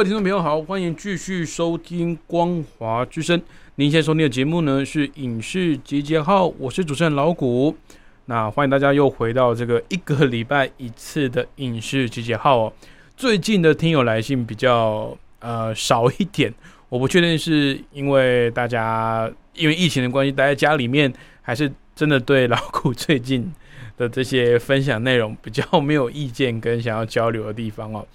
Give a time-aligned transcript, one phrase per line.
[0.00, 3.38] 位听众朋友好，欢迎继续收听《光华之声》。
[3.74, 7.76] 您现在收听的节目呢是《影视集结号》，我是主持人老谷。
[8.24, 12.72] 那欢迎大家又回到这个一个礼拜一次的《影视集结号》哦。
[13.14, 16.50] 最近的听友来信比较呃少一点，
[16.88, 21.12] 我不确定是因为大家因为疫情的关系待在家里面，
[21.42, 23.52] 还是真的对老谷最近
[23.98, 28.06] 的这些分享内容比较没有意见跟想要交流的地方哦。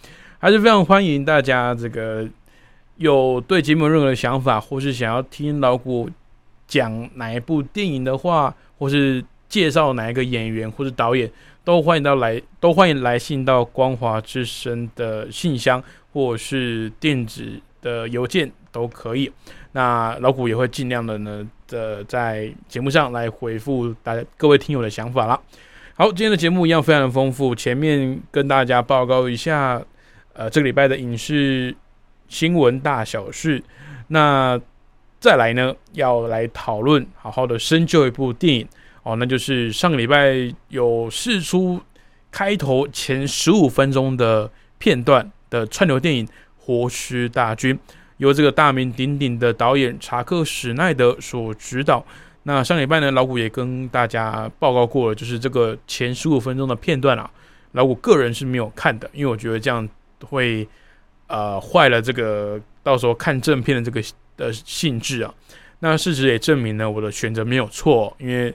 [0.45, 2.23] 还是非常欢迎大家，这个
[2.97, 6.07] 有对节目任何的想法，或是想要听老谷
[6.67, 11.27] 讲哪一部电影的话，或是介绍哪一个演员或是导演，
[11.63, 19.31] 都欢迎到来，都欢迎来信到光华之声的信箱，或是电子的邮件都可以。
[19.71, 25.41] 那老谷也会尽量的呢，的在节目上来回复大家各位听友的想法啦。
[25.95, 29.81] 好，今天的节目一样非常的丰富，前面跟大家报告一下。
[30.35, 31.73] 呃，这个礼拜的影视
[32.27, 33.63] 新闻大小事，
[34.09, 34.59] 那
[35.17, 38.67] 再来呢，要来讨论，好好的深究一部电影
[39.03, 41.81] 哦，那就是上个礼拜有试出
[42.29, 46.27] 开头前十五分钟的片段的串流电影
[46.59, 47.73] 《活尸大军》，
[48.17, 52.05] 由这个大名鼎鼎的导演查克史奈德所指导。
[52.43, 57.31] 那上礼拜呢，老谷也跟大家报告过了，就是这个前十五分钟的片段啊，
[57.71, 59.87] 老谷个人是没有看的，因为我觉得这样。
[60.23, 60.67] 会
[61.27, 64.01] 呃坏了这个到时候看正片的这个
[64.37, 65.33] 的性质啊。
[65.79, 68.53] 那事实也证明呢，我的选择没有错，因为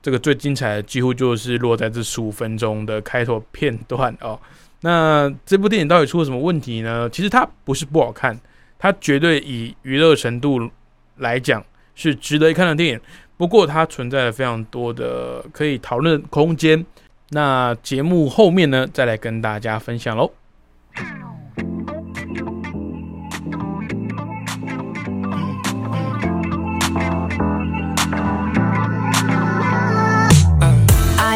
[0.00, 4.38] 这个最精彩的几乎就是落在这十五分钟的开头片段哦。
[4.80, 7.10] 那这部电影到底出了什么问题呢？
[7.10, 8.38] 其实它不是不好看，
[8.78, 10.70] 它绝对以娱乐程度
[11.16, 11.64] 来讲
[11.94, 13.00] 是值得一看的电影。
[13.36, 16.86] 不过它存在了非常多的可以讨论空间。
[17.30, 20.30] 那节目后面呢，再来跟大家分享喽。
[20.96, 21.02] 合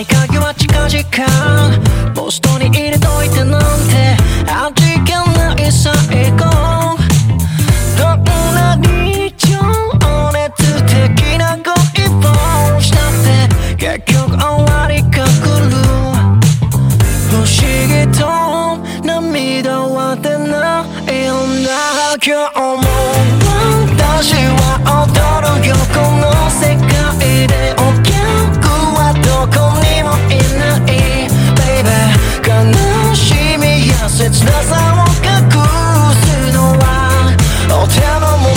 [0.06, 4.16] 鍵は近々ポストに入れといてなんて
[4.50, 5.92] 味気ない最
[6.32, 6.38] 後
[7.98, 9.58] どんなに情
[10.32, 13.12] 熱的な恋をしたっ
[13.76, 14.69] て結局終わ
[19.62, 20.90] 涙は出ない。
[21.30, 22.88] ような今日も
[23.96, 24.58] 私は
[25.04, 25.20] 踊
[25.60, 28.10] るよこの世界でお客
[28.96, 31.88] はどこにもいない Baby
[32.42, 32.48] 悲
[33.14, 33.20] し
[33.58, 35.28] みや切なさを隠
[36.16, 36.84] すのは
[37.68, 38.48] お手の物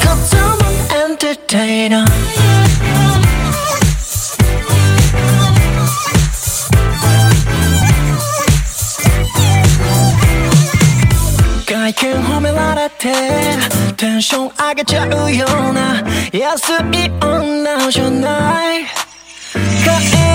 [0.00, 2.04] Cause I'm an entertainer
[11.90, 13.12] 外見褒められて
[13.96, 18.84] テンション上げちゃうような安い女じゃない。
[18.84, 19.90] 帰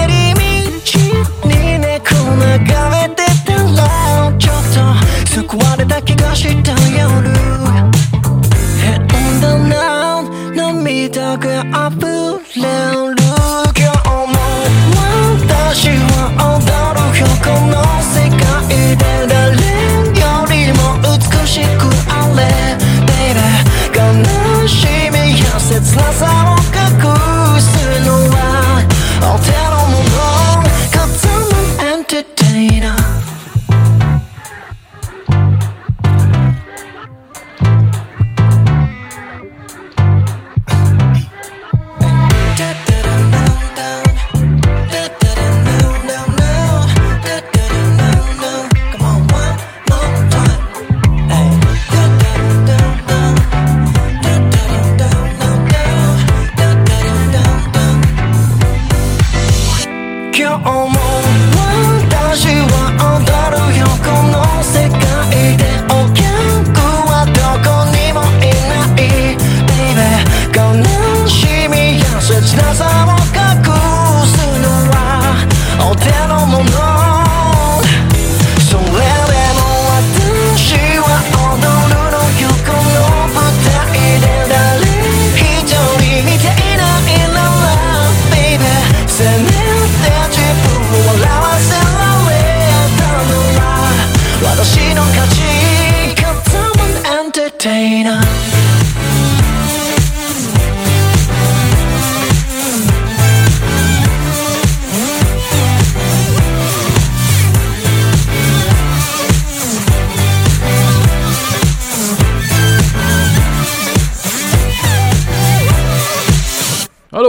[0.10, 2.85] り道に猫眺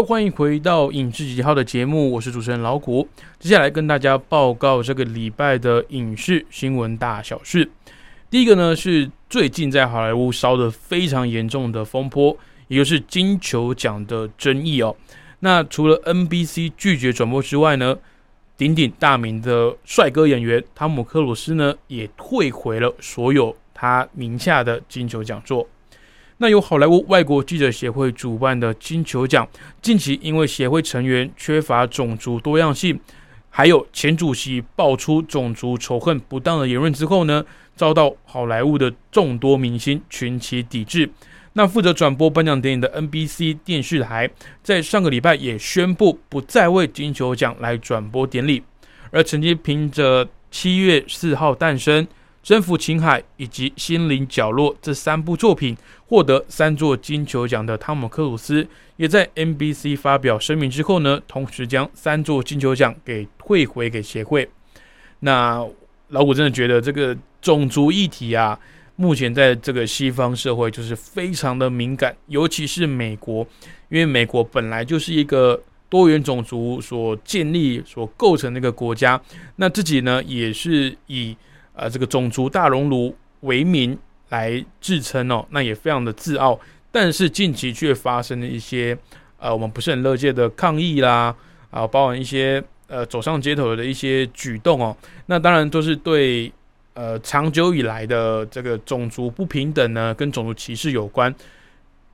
[0.03, 3.09] 欢迎回到影视几号的节目，我是主持人老谷。
[3.39, 7.71] 接下来跟大家报告这个礼拜的影视新闻大小事。
[8.31, 12.37] 第一个呢是最近在好莱坞烧得非常严重的风波，
[12.69, 14.95] 也就是金球奖的争议哦。
[15.41, 17.97] 那除了 NBC 拒绝转播之外呢，
[18.57, 25.67] 鼎鼎大名的帅哥演员汤姆克鲁斯呢也退回了所有他名下的金球奖座。
[26.38, 29.49] 那由好莱坞外国记者协会主办的金球奖，
[29.81, 33.00] 近期因为协会成员缺乏种族多样性，
[33.49, 37.43] 还有前主席爆出种族仇恨不当的言论之后呢，
[37.75, 41.11] 遭到好莱坞的众多明星群起抵制。
[41.55, 44.29] 那负责转播颁奖典礼的 NBC 电视台，
[44.62, 48.62] 在上个礼拜也宣布不再为金球奖来转播典礼，
[49.11, 52.06] 而曾经凭着七月四号诞生。
[52.43, 55.77] 征服青海以及心灵角落这三部作品
[56.08, 58.67] 获得三座金球奖的汤姆克鲁斯，
[58.97, 64.49] 也在 NBC 发表声明之后呢，同时将三座金球奖给退回给协会。
[65.20, 65.67] 那
[66.08, 68.58] 老古真的觉得这个种族议题啊，
[68.97, 73.47] 目前在这个西方社会就是非常的敏感，尤其是美国，
[73.88, 79.20] 因为美国本来就是一个多元种族所建立、所构成的一个国家，
[79.56, 81.37] 那自己呢也是以。
[81.79, 83.94] 呃，这个种族大熔炉为名
[84.31, 86.58] 来自称哦，那也非常的自傲。
[86.90, 88.96] 但是近期却发生了一些
[89.38, 91.34] 呃，我们不是很乐见的抗议啦，
[91.70, 94.96] 啊，包含一些呃走上街头的一些举动哦。
[95.26, 96.50] 那当然都是对
[96.94, 101.34] 呃长久以来的这个种族不平等呢，跟种族歧视有关。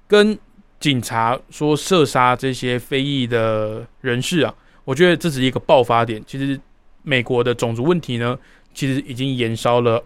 [0.09, 0.37] 跟
[0.81, 4.55] 警察说射杀这些非裔的人士啊，
[4.85, 6.23] 我觉得这是一个爆发点。
[6.27, 6.61] 其实
[7.03, 8.39] 美国的种族问题呢。
[8.75, 10.03] 其实已经延烧了，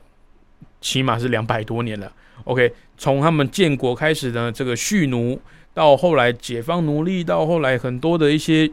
[0.87, 2.13] 起码是两百多年了。
[2.45, 5.37] OK，从他们建国开始呢，这个蓄奴，
[5.75, 8.69] 到后来解放奴隶，到后来很多的一些，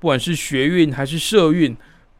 [0.00, 1.76] 不管是学运还是社运，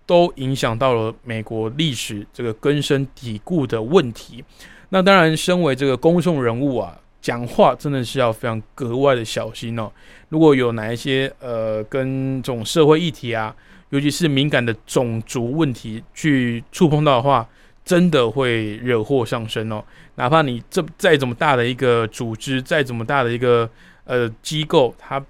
[0.06, 4.44] 都影响到了美国历史这个根深蒂固的问题。
[4.90, 9.90] 那当然，身为这个公众人物啊，讲话真的是要非常格外的小心哦。
[10.28, 13.52] 如果有哪一些呃，跟这种社会议题啊。
[13.92, 17.46] 尤其是敏感的种族问题去触碰到的话，
[17.84, 19.82] 真的会惹祸上身哦。
[20.16, 23.68] 哪怕你这再怎么大的一个组织，再怎么大的一个
[24.04, 25.24] 呃机构，它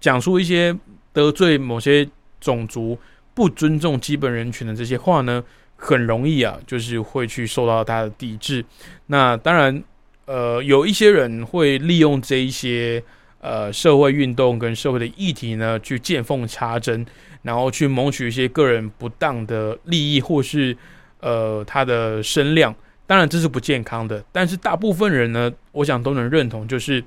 [0.00, 0.76] 讲出一些
[1.12, 2.08] 得罪某些
[2.40, 2.98] 种族、
[3.34, 5.42] 不尊重基本人权的这些话呢，
[5.76, 8.64] 很容易啊，就是会去受到他的抵制。
[9.06, 9.82] 那当然，
[10.26, 13.02] 呃，有一些人会利用这一些
[13.40, 17.04] 呃社会运动跟社会的议题呢，去见缝插针。
[17.42, 20.76] 然后去谋取一些个人不当的利益，或是
[21.20, 22.74] 呃他的声量，
[23.06, 24.22] 当然这是不健康的。
[24.32, 27.02] 但是大部分人呢，我想都能认同，就是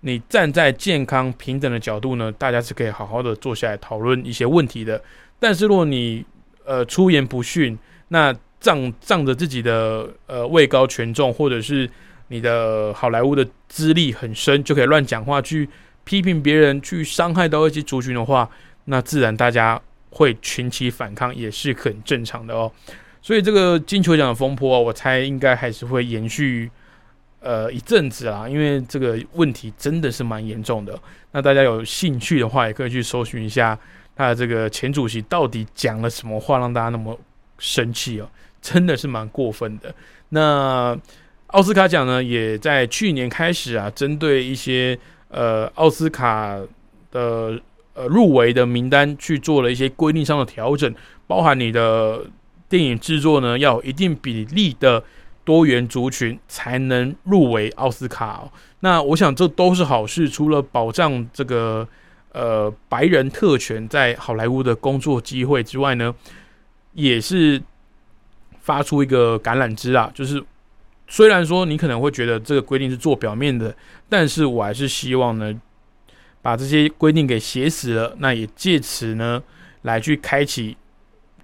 [0.00, 5.02] 你站在健康平等的角度呢，大家是可以好好的坐下来讨论一些问题的。
[5.38, 6.24] 但是如果你
[6.64, 7.78] 呃出言不逊，
[8.08, 11.88] 那仗仗着自己的呃位高权重，或者是
[12.28, 15.68] 你的好莱坞的资历很深，就可以乱讲话去
[16.04, 18.48] 批评别人，去伤害到一些族群的话。
[18.86, 19.80] 那自然大家
[20.10, 22.72] 会群起反抗，也是很正常的哦。
[23.28, 26.70] 所以这个金球奖的风波，我猜应该还是会延续
[27.40, 30.98] 呃一阵子啦，因为这个问题真的是蛮严重的。
[31.32, 33.78] 那大家有兴趣的话，也可以去搜寻一下
[34.16, 37.20] 他的这个前主席到底讲了什么话，让大家那么
[37.58, 38.26] 生气哦，
[38.62, 39.94] 真的是蛮过分的。
[40.30, 40.98] 那
[41.48, 46.58] 奥斯卡奖呢，也在去年开始啊，针对一些呃奥斯卡
[47.10, 47.60] 的。
[47.94, 50.94] 呃，入围的名单去做了一些规定上的调整，
[51.26, 52.24] 包含你的
[52.68, 55.02] 电影制作呢要有一定比例的
[55.44, 58.50] 多元族群才能入围奥斯卡。
[58.80, 61.88] 那我想这都是好事，除了保障这个
[62.32, 66.14] 呃白人特权在好莱坞的工作机会之外呢，
[66.92, 67.60] 也是
[68.60, 70.42] 发出一个橄榄枝啊，就是
[71.06, 73.74] 虽然说你可能会觉得这个规定是做表面的，
[74.08, 75.60] 但是我还是希望呢。
[76.40, 79.42] 把这些规定给写死了，那也借此呢，
[79.82, 80.76] 来去开启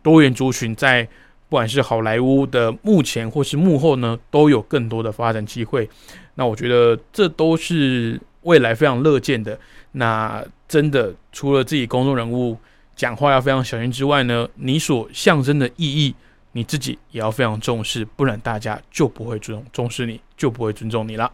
[0.04, 1.02] 多元族群在
[1.49, 5.88] 不管是好莱坞的目前或是幕后呢，都有更多的发展机会。
[6.37, 9.58] 那我觉得这都是未来非常乐见的。
[9.92, 12.56] 那真的除了自己公众人物
[12.94, 16.14] 讲话要非常小心之外呢，你所象征的意义，
[16.52, 21.32] 你自己也要非常重视，不然大家就不会尊重重视你，就不会尊重你了。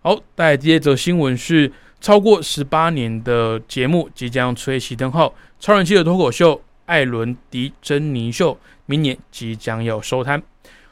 [0.00, 1.70] 好，带来第二则新闻是。
[2.02, 6.56] 超过十八年的节目即将吹熄灯号，超人气的脱口秀
[6.90, 8.52] 《艾伦迪珍妮秀》
[8.86, 10.42] 明年即将要收摊。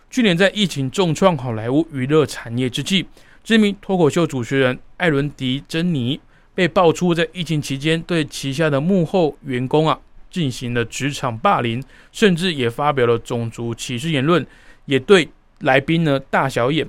[0.09, 3.05] 去年在疫情重创好莱坞娱乐产业之际，
[3.43, 6.21] 知名脱口秀主持人艾伦迪珍妮
[6.55, 9.99] 被爆出在疫情期间对旗下的幕后员工啊
[10.31, 14.47] 进行了职场霸凌，甚至也发表了种族歧视言论，
[14.85, 15.29] 也对
[15.63, 16.89] 来宾呢大小眼，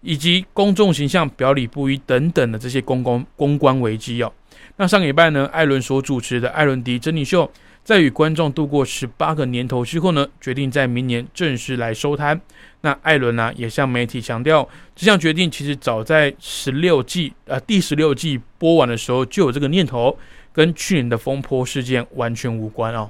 [0.00, 4.32] 以及公众形象表里不一等等的这些公关公关危机哦。
[4.76, 7.48] 那上礼拜呢，艾伦所主持的艾伦迪珍妮秀，
[7.88, 12.38] 在与观众度过十八个年头之后呢，决定在明年正式来收摊。
[12.82, 20.14] 那艾伦呢，也向媒体强调，这项决定其实早在十六季呃第十六季播完的时候就有这个念头，
[20.52, 23.08] 跟去年的风波事件完全无关哦。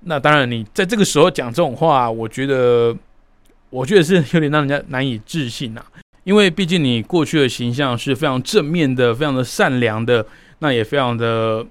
[0.00, 2.94] 那当然，你在这个时候讲这种话，我觉得，
[3.70, 5.82] 我觉得是有点让人家难以置信呐。
[6.24, 10.26] 因为毕竟你过去的形象是非常正面的，非常的善良的。
[10.58, 11.66] 那也非常的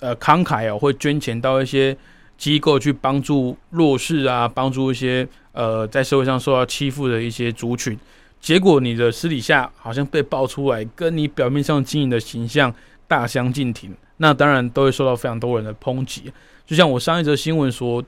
[0.00, 1.96] 呃慷慨哦，会捐钱到一些
[2.36, 7.98] 机构去帮助弱势啊，帮助一些呃在社会上受到欺负的一些族群。
[8.40, 12.72] 结果你的私底下好像被爆出来，跟你表面上经营的形象
[13.08, 16.32] 大相径庭，那当然都会受到非常多人的抨击。
[16.64, 18.02] 就像我上一则新闻所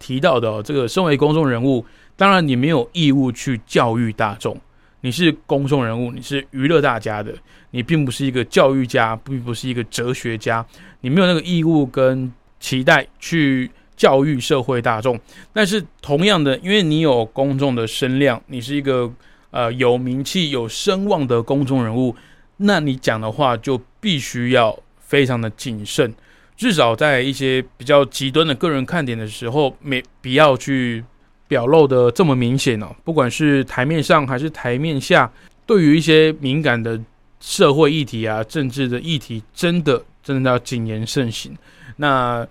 [0.00, 1.84] 提到的，这个身为公众人物，
[2.16, 4.58] 当然你没有义务去教育大众。
[5.06, 7.32] 你是公众人物，你是娱乐大家的，
[7.70, 10.66] 你并不是一个教育家，并不是一个哲学家，
[11.02, 15.16] 你没有那个义务跟期待去教育社会大众。
[15.52, 19.08] 但是同样的，因为你有公众的声量，你是一个
[19.52, 22.16] 呃有名气、有声望的公众人物，
[22.56, 26.12] 那你讲的话就必须要非常的谨慎，
[26.56, 31.04] 至少在一些比较极端的个人看点的时候，没必要去。
[31.48, 35.30] 表露的这么明显哦，不管是台面上还是台面下，
[35.64, 37.00] 对于一些敏感的
[37.38, 41.56] 社会议题啊、政治的议题，真的真的要谨言慎行。
[41.96, 42.44] 那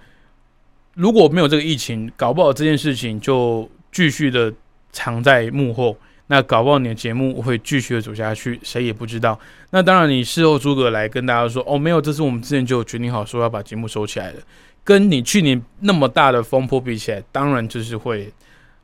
[0.94, 4.54] 如果没有这个疫情，搞不好这件事情就继续的
[4.94, 5.98] 藏在幕后，
[6.28, 9.38] 那搞不好你的节目会继续的走下去，谁也不知道。
[9.72, 14.40] 那当然，你事后诸葛来跟大家说，哦，没有，这是我们之前就决定好说要把节目收起来的，
[14.86, 18.32] 跟你去年那么大的风波比起来，当然就是会。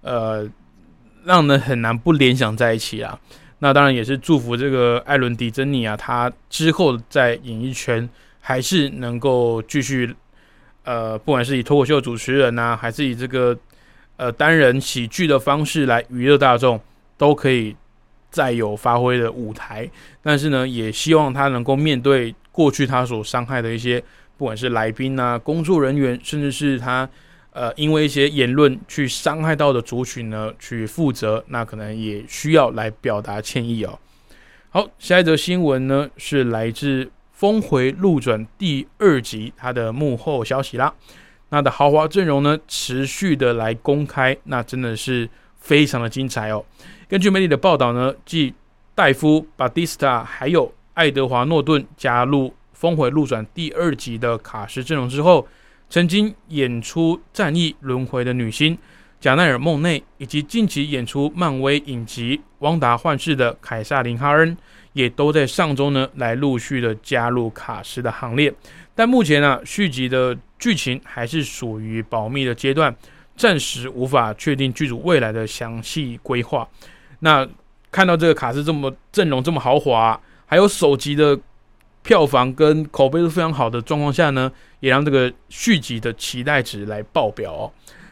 [0.01, 0.49] 呃，
[1.23, 3.19] 让人很难不联想在一起啊。
[3.59, 10.15] 那当然也是祝福这个艾伦迪珍妮啊，他之后在演艺圈还是能够继续，
[10.83, 13.55] 呃，不管是以脱口秀主持人呐，还是以这个
[14.17, 16.81] 呃单人喜剧的方式来娱乐大众，
[17.19, 17.75] 都可以
[18.31, 19.87] 再有发挥的舞台。
[20.23, 24.03] 但是呢，也希望他能够面对过去他所伤害的一些，
[24.37, 27.07] 不管是来宾啊、工作人员，甚至是他。
[27.53, 33.99] 呃，因为一些言论去伤害到的族群呢，去负责，那可能也需要来表达歉意哦。
[34.69, 37.03] 好，下一则新闻呢是来自
[37.33, 40.93] 《峰回路转》第二集它的幕后消息啦。
[41.49, 45.29] 那的豪华阵容呢持续的来公开，那真的是
[45.59, 46.63] 非常的精彩哦。
[47.09, 48.53] 根据媒体的报道呢，继
[48.95, 55.45] 戴夫·巴蒂斯塔还有爱德华·诺顿加入《峰回路转》第二集的卡斯阵容之后。
[55.91, 58.77] 曾经演出《战役轮回》的女星
[59.19, 64.57] 贾奈尔·梦内，以及近期演出漫威影集《汪达幻视》的凯撒琳·哈恩，
[64.93, 68.53] 也都在上周呢来陆续的加入卡斯的行列。
[68.95, 72.95] 但目前呢，续集的剧情还是属于保密的阶段，
[73.35, 76.65] 暂时无法确定剧组未来的详细规划。
[77.19, 77.45] 那
[77.91, 81.37] 看到这个卡斯这么阵容这么豪华，还有首集的。
[82.03, 87.71] 票房跟口碑都非常好的状况下呢，也让这个续集的期待值来爆表哦。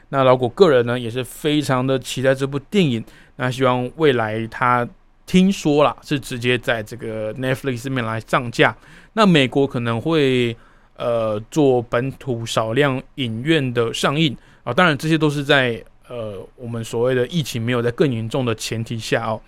[0.10, 3.04] 那老谷个人呢也是非常的期待这部电影，
[3.38, 4.88] 那希望未来他
[5.26, 8.76] 听说了是直接在这个 Netflix 上面来上架，
[9.14, 10.56] 那美国可能会
[10.96, 19.42] 呃做本土少量影院的上映啊，当然这些都是在呃我们所谓的疫情没有在更严重的前提下哦。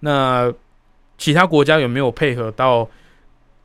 [0.00, 0.52] 那
[1.16, 2.86] 其他国家有没有配合到？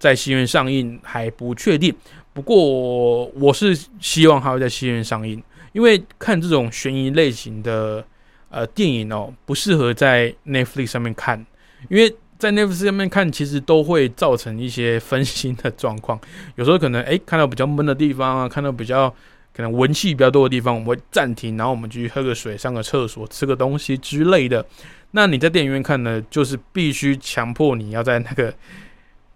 [0.02, 1.94] 在戏院上映还不确定，
[2.34, 5.40] 不过我是希望它会在戏院上映，
[5.74, 8.04] 因为看这种悬疑类型的
[8.50, 11.46] 呃电影哦，不适合在 Netflix 上面看，
[11.88, 16.20] 因为在 Netflix 上面看其实都会造成一些分心的状况，
[16.56, 19.08] 有时候可能诶看到比较闷的地方啊，看到比较
[19.56, 24.66] 可能文气比较多的地方，我们会暂停，然后我们去喝个水、上个厕所、吃个东西之类的。
[25.12, 28.52] 那你在电影院看呢，就是必须强迫你要在那个。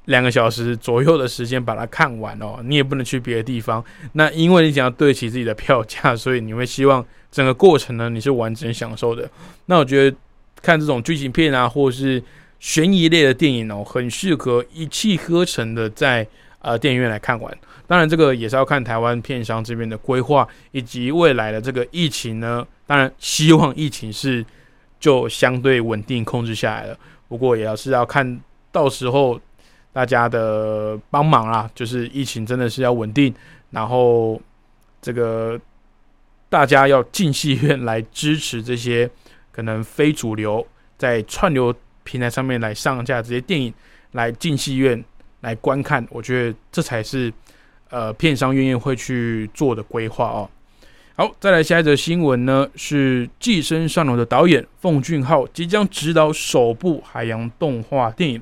[0.06, 3.84] 两个小时左右的时间把它看完哦，你也不能去别的地方。
[4.14, 9.28] 那因为你想要对齐自己的票价，所以你会希望整个过程呢你是完整享受的。
[9.66, 10.16] 那我觉得
[10.62, 12.22] 看这种剧情片啊，或是
[12.60, 16.28] 悬疑类的电影哦，很适合一气呵成的在
[16.60, 17.58] 呃电影院来看完。
[17.88, 22.66] 当然，这个也是要看台湾片商这边的规划以及未来的这个疫情呢。
[22.86, 24.46] 当然，希望疫情是
[25.00, 26.96] 就相对稳定控制下来了。
[27.28, 28.40] 不过，也要是要看
[28.72, 29.42] 到时候。
[29.96, 33.34] 大家的帮忙啦，就是疫情真的是要稳定，
[33.72, 34.42] 然后
[35.02, 35.58] 这个
[36.50, 39.10] 大家要进戏院来支持这些
[39.54, 41.74] 可能非主流在串流
[42.04, 43.74] 平台上面来上架这些电影，
[44.12, 45.02] 来进戏院
[45.40, 47.32] 来观看，我觉得这才是
[47.90, 50.50] 呃片商愿意会去做的规划哦。
[51.16, 58.42] 好，再来下一则新闻呢，是《寄生上流》的导演奉俊昊即将执导首部海洋动画电影。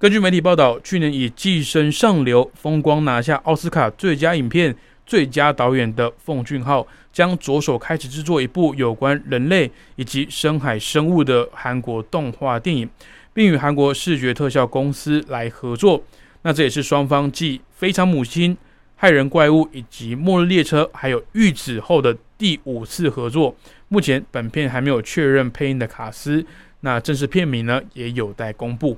[0.00, 4.72] 根据媒体报道，去年以《寄生上流》风光拿下奥斯卡最佳影片、
[5.04, 12.88] 最佳导演的奉俊昊，将着手开始制作一部有关人类以及深海生物的韩国动画电影，
[13.34, 16.00] 并与韩国视觉特效公司来合作。
[16.42, 18.54] 那这也是双方继《非常母亲》。
[18.94, 23.52] 害人怪物以及末日列车，还有玉子后的第五次合作。
[23.88, 26.44] 目前本片还没有确认配音的卡司，
[26.82, 28.96] 那正式片名呢也有待公布。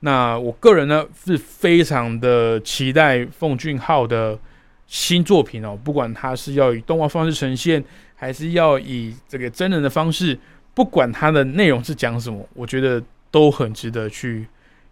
[0.00, 4.38] 那我个人呢是非常的期待奉俊昊的
[4.86, 7.82] 新作品哦，不管他是要以动画方式呈现，
[8.14, 10.38] 还是要以这个真人的方式，
[10.74, 14.46] 不管他的内容是讲什么，我觉得都很值得去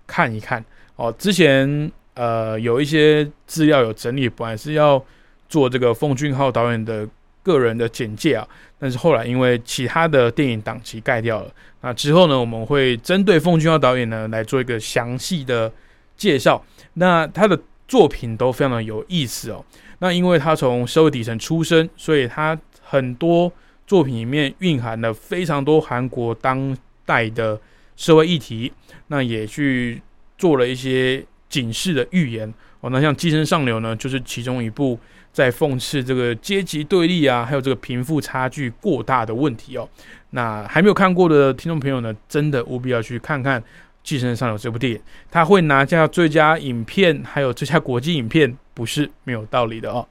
[0.07, 0.65] 看一看
[0.97, 1.15] 哦。
[1.19, 1.91] 之前。
[2.19, 5.05] 呃，有一些资料有整理，本来是要
[5.51, 7.07] 做这个奉俊昊导演的
[7.47, 11.49] 个人的简介啊，但是后来因为其他的电影档期盖掉了。
[11.83, 15.73] 那之后呢，我们会针对奉俊昊导演呢来做一个详细的
[16.17, 16.61] 介绍。
[16.95, 19.65] 那他的作品都非常的有意思哦。
[20.01, 23.53] 那因为他从社会底层出身，所以他很多
[23.87, 27.61] 作品里面蕴含了非常多韩国当代的
[27.95, 28.73] 社会议题，
[29.07, 30.03] 那也去
[30.37, 31.25] 做了一些。
[31.49, 34.99] 警示的预言哦，那像《寄生上流》呢，就是其中一部
[35.37, 39.87] 在讽刺这个阶级对立啊，还有这个贫富差距过大的问题哦。
[40.31, 43.61] 那还没有看过的听众朋友呢，真的务必要去看看
[44.03, 50.09] 《寄生上流》这部电影，他会拿下最佳影片，还有最佳国际影片，不是没有道理的哦。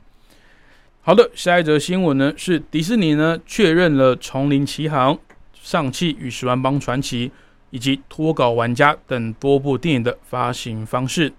[1.02, 5.16] 好的，下一则新闻呢，是迪士尼呢确认了《丛林奇航》
[5.54, 7.30] 《上汽与十万帮传奇》。
[7.72, 11.34] 以及脱稿玩家等多部电影的发行方式。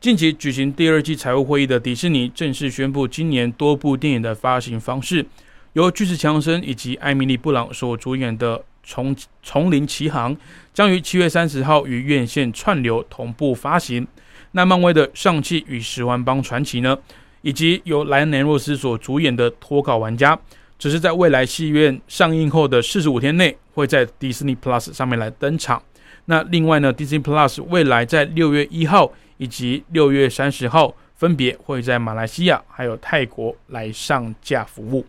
[0.00, 5.26] 近期举行第二季财务会议的迪士尼正式宣布，今年多部电影的发行方式
[5.74, 10.34] 由巨石强森以及艾米丽布朗所主演的《丛丛林奇航》
[10.72, 14.08] 将于七月三十号与院线串流同步发行。
[14.52, 16.96] 那漫威的《上汽与十万帮传奇》呢，
[17.42, 20.34] 以及由莱恩·雷诺斯所主演的《脱稿玩家》。
[20.78, 25.82] 只是在未来戏院上映后的四十五天内，会在迪士尼 Plus 上面来登场。
[26.24, 35.02] 那另外呢，DC Plus 未来在六月一号以及六月三十号，分别会在马来西亚还有泰国来上架服务。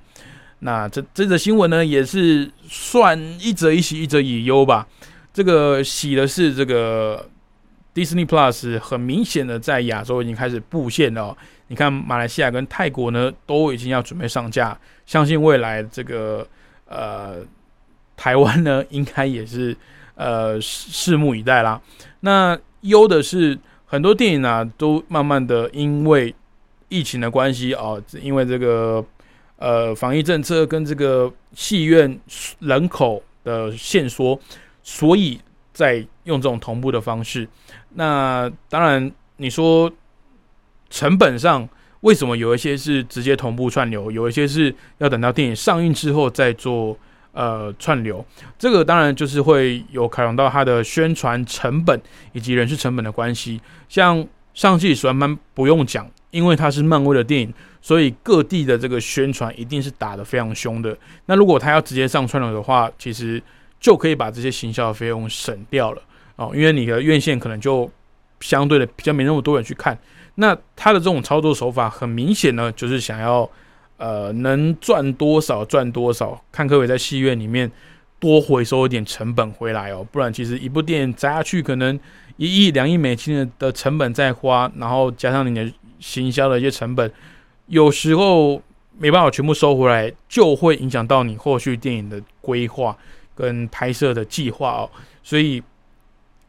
[0.60, 4.88] 那这这则新闻呢，也是算一则以喜，一则以忧吧。
[5.34, 7.30] 这个喜的是，这个
[7.94, 11.36] Disney Plus 很明显的在亚洲已经开始布线了。
[11.68, 14.78] 你看，马来西亚跟泰国呢，都已经要准备上架。
[15.06, 16.48] 相信未来这个
[16.86, 17.38] 呃，
[18.16, 19.76] 台湾呢，应该也是
[20.16, 21.82] 呃，拭目以待啦。
[22.22, 23.58] 那忧的是，
[23.92, 26.34] 很多电影啊，都慢慢的因为
[26.88, 29.06] 疫情的关系啊，因为这个
[29.58, 32.18] 呃防疫政策跟这个戏院
[32.60, 34.40] 人口的限缩，
[34.82, 35.38] 所以
[35.74, 37.46] 在用这种同步的方式。
[37.96, 39.92] 那当然，你说。
[40.94, 41.66] 成本上，
[42.02, 46.98] 为什么有一些是直接同步串流，有一些是要等到电影上映之后再做
[47.34, 48.26] 呃串流？
[48.58, 52.00] 这个当然就是会有考量到它的宣传成本
[52.34, 53.62] 以及人事成本的关系。
[53.88, 60.98] 像上季《十万班》不用讲，因为它是漫威的电影，所以各地的这个宣传一定是打得非常凶的。
[61.26, 63.42] 那如果他要直接上串流的话，其实
[63.80, 66.02] 就可以把这些行销费用省掉了
[66.36, 67.90] 哦，因为你的院线可能就
[68.42, 69.98] 相对的比较没那么多人去看。
[70.36, 73.50] 那他的这种操作手法很明显呢，就是想要，
[74.02, 77.72] 呃，能赚多少赚多少，看可不可以在戏院里面
[78.20, 80.04] 多回收一点成本回来哦。
[80.12, 82.00] 不然，其实一部电影砸下去，可能
[82.38, 87.12] 一亿两亿美金的的成本在花，然后加上你的行销的一些成本，
[87.68, 88.60] 有时候
[88.98, 92.98] 没办法全部收回来，就会影响到你后续电影的规划
[93.36, 94.90] 跟拍摄的计划哦。
[95.22, 95.62] 所以，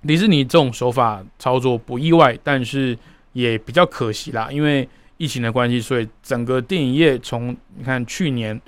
[0.07, 2.99] 迪士尼这种手法操作不意外，但是。
[3.35, 4.87] 也比较可惜啦，因为
[5.23, 8.61] 疫情的关系，所以整个电影业从你看去年，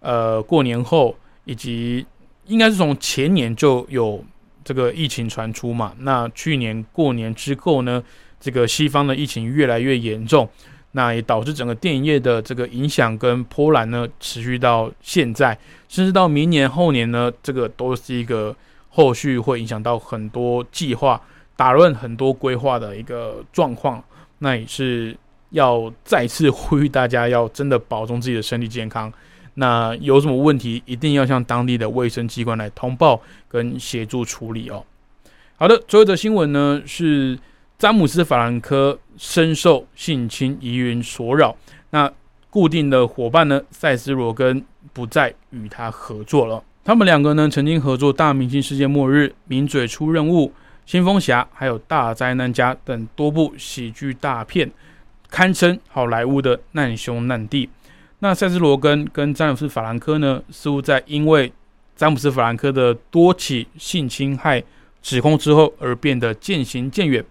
[0.00, 2.04] 呃，过年后以及
[2.44, 4.22] 应该是从前年就有
[4.62, 5.94] 这个疫情传出嘛。
[6.00, 8.04] 那去年过年之后呢，
[8.38, 10.46] 这个西方的疫情越来越严重，
[10.90, 18.54] 那也导致整个电影业的这个影响跟波澜呢持续到现在，甚至到明年后年呢，这个都是一个
[18.90, 21.18] 后续会影响到很多计划。
[21.56, 24.04] 打乱很多规划的一个状况。
[24.44, 25.16] 那也是
[25.52, 29.12] 要再次呼吁大家，要真的保重自己的身体健康。
[29.54, 34.84] 那有什么问题，一定要向当地的卫生机关来通报跟协助处理哦。
[35.56, 37.38] 好的，最后一则新闻呢是
[37.78, 41.54] 詹姆斯·法兰科深受性侵疑云所扰，
[41.90, 42.10] 那
[42.48, 46.62] 固定的伙伴呢塞斯·罗根不再与他合作了。
[46.84, 50.46] 他们两个呢曾经合作《大明星世界末日》《名嘴出任务》
[50.86, 54.68] 《新风侠》还有《大灾难家》等多部喜剧大片，
[55.32, 57.68] 堪称好莱坞的难兄难弟。
[58.20, 61.52] 那塞斯·罗根跟詹姆斯·法兰科呢，似乎在因为
[61.96, 64.62] 詹姆斯·法兰科的多起性侵害。
[65.02, 67.24] 指控之后而变得渐行渐远。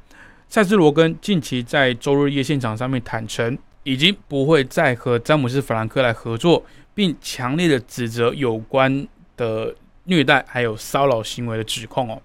[0.49, 12.21] 塞斯·罗根近期在周日夜现场上面坦诚，已经不会再和詹姆斯·法兰克来合作，并强烈的指责有关的虐待还有骚扰行为的指控哦。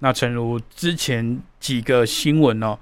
[0.00, 2.76] 那诚如之前几个新闻哦，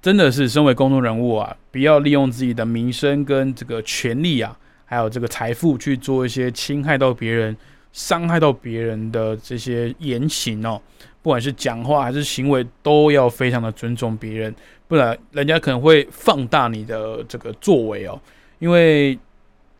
[0.00, 7.56] 真的是身为公众人物啊，不要利用自己的名声跟这个权利啊，还有这个财富去做一些侵害到别人、
[7.92, 10.80] 伤害到别人的这些言行哦。
[11.20, 14.54] 不管是讲话还是行为，都要非常的尊重别人，
[14.86, 18.18] 不然人家可能会放大你的这个作为哦。
[18.60, 19.18] 因为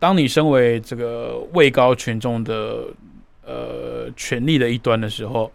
[0.01, 2.87] 当你身为这个位高权重的
[3.47, 5.51] 呃权力的一端的时候，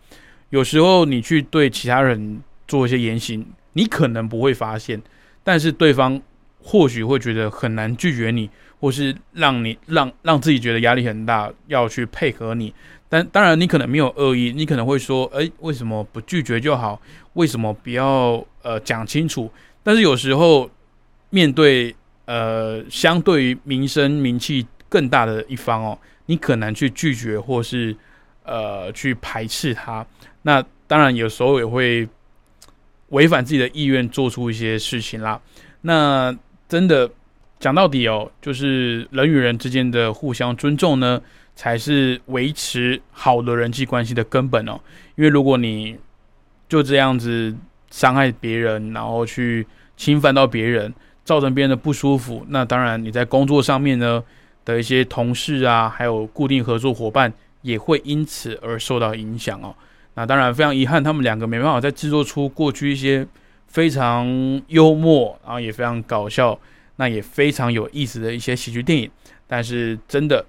[0.49, 5.01] 有时候你去对其他人做一些言行，你可能不会发现，
[5.43, 6.21] 但是对方
[6.61, 12.73] 或许会觉得很难拒绝你，或是让你让让自己觉得压力很大，要去配合你。
[13.09, 16.99] 但当然，你可能没有恶意，你可能会说：“哎，为什么不拒绝就好？
[17.33, 19.51] 为什么不要呃讲清楚？”
[19.83, 20.67] 但是有时候
[21.29, 27.95] 面对呃相对于名声名气更大的一方哦，你可能去拒绝或是
[28.43, 30.03] 呃去排斥他。
[30.41, 32.07] 那当然有时候也会
[33.13, 35.41] 违反自己的意愿做出一些事情啦。
[35.81, 37.09] 那真的
[37.59, 41.21] 讲到底哦，就是人与人之间的互相尊重呢。
[41.55, 44.73] 才是维持好的人际关系的根本哦。
[45.15, 45.95] 因为如果你
[46.67, 47.55] 就这样子
[47.91, 49.63] 伤害别人，然后去
[49.95, 50.91] 侵犯到别人，
[51.23, 54.23] 造成别人的不舒服，那当然你在工作上面呢
[54.65, 59.75] 的一些同事啊，还有固定合作伙伴也会因此而受到影响哦。
[60.15, 63.27] 那当然非常遗憾，他们两个没办法再制作出过去一些
[63.67, 64.27] 非常
[64.67, 66.59] 幽默，然后也非常搞笑，
[66.95, 69.09] 那也非常有意思的一些喜剧电影。
[69.47, 70.45] 但是真的。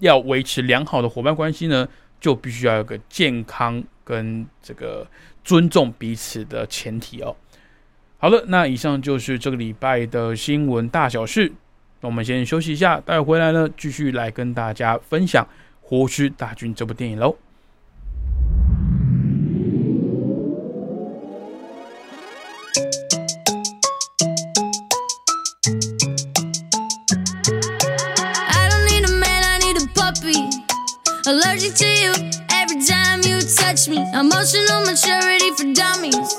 [0.00, 1.84] 要维持良好的伙伴关系呢，
[2.20, 5.04] 就必须要有个健康跟这个
[5.42, 7.34] 尊重彼此的前提哦。
[8.18, 11.52] 好了，那以上就是这个礼拜的新闻大小事。
[12.00, 15.44] 那我们先休息一下，待会回来呢，继续来跟大家分享
[15.80, 17.34] 《活尸大军》这部电影喽。
[31.28, 32.10] Allergic to you
[32.52, 33.98] every time you touch me.
[34.14, 36.32] Emotional maturity for dummies.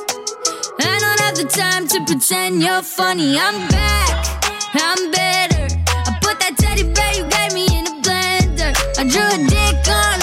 [0.81, 3.37] I don't have the time to pretend you're funny.
[3.37, 4.41] I'm back,
[4.73, 5.67] I'm better.
[5.85, 8.73] I put that teddy bear you gave me in a blender.
[8.97, 10.18] I drew a dick on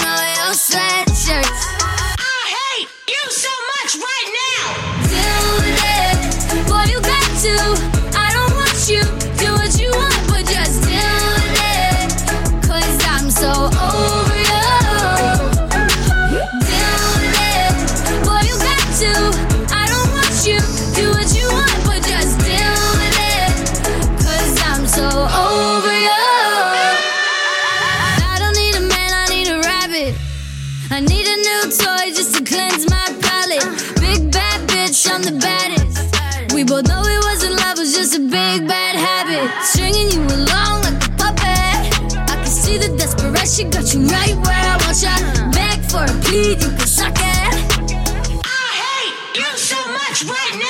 [43.57, 45.51] desperation got you right where I want ya.
[45.51, 47.53] Beg for a plea, you can suck it.
[48.45, 50.66] I hate you so much right now.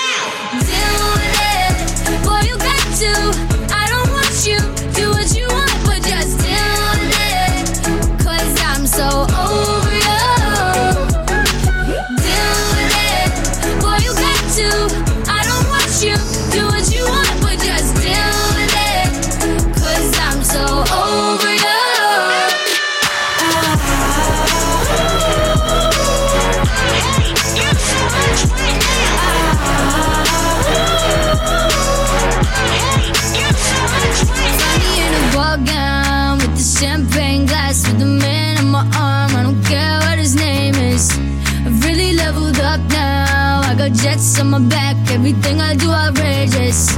[44.40, 46.92] On my back, everything I do outrageous.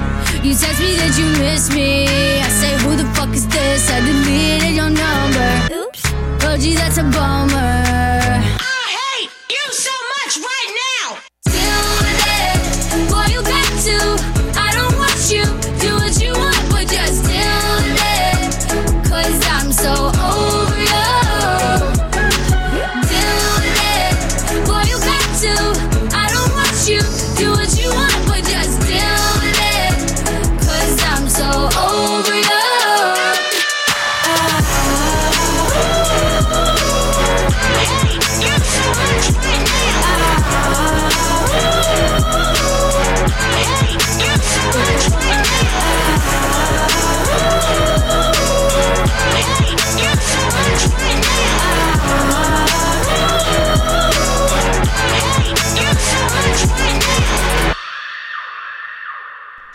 [0.43, 2.05] You text me that you miss me.
[2.41, 3.89] I say, Who the fuck is this?
[3.89, 5.75] I deleted your number.
[5.85, 6.03] Oops.
[6.43, 7.88] Oh, gee, that's a bummer.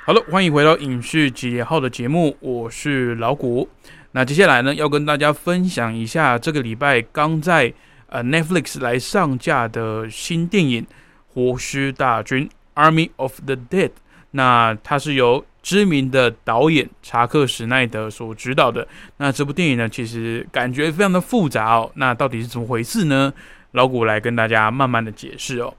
[0.06, 3.66] 好了，欢迎回到影视集结号的节目，我是老谷。
[4.12, 7.72] 那接下来呢，要跟大家分享一下这个礼拜刚在
[8.08, 10.82] 呃 Netflix 来上架的新电影
[11.28, 12.46] 《活尸大军》
[12.78, 13.92] （Army of the Dead）。
[14.32, 18.86] 那它是由知名的导演查克·史奈德所执导的。
[19.16, 21.90] 那这部电影呢，其实感觉非常的复杂哦。
[21.94, 23.32] 那到底是怎么回事呢？
[23.70, 25.72] 老谷来跟大家慢慢的解释哦。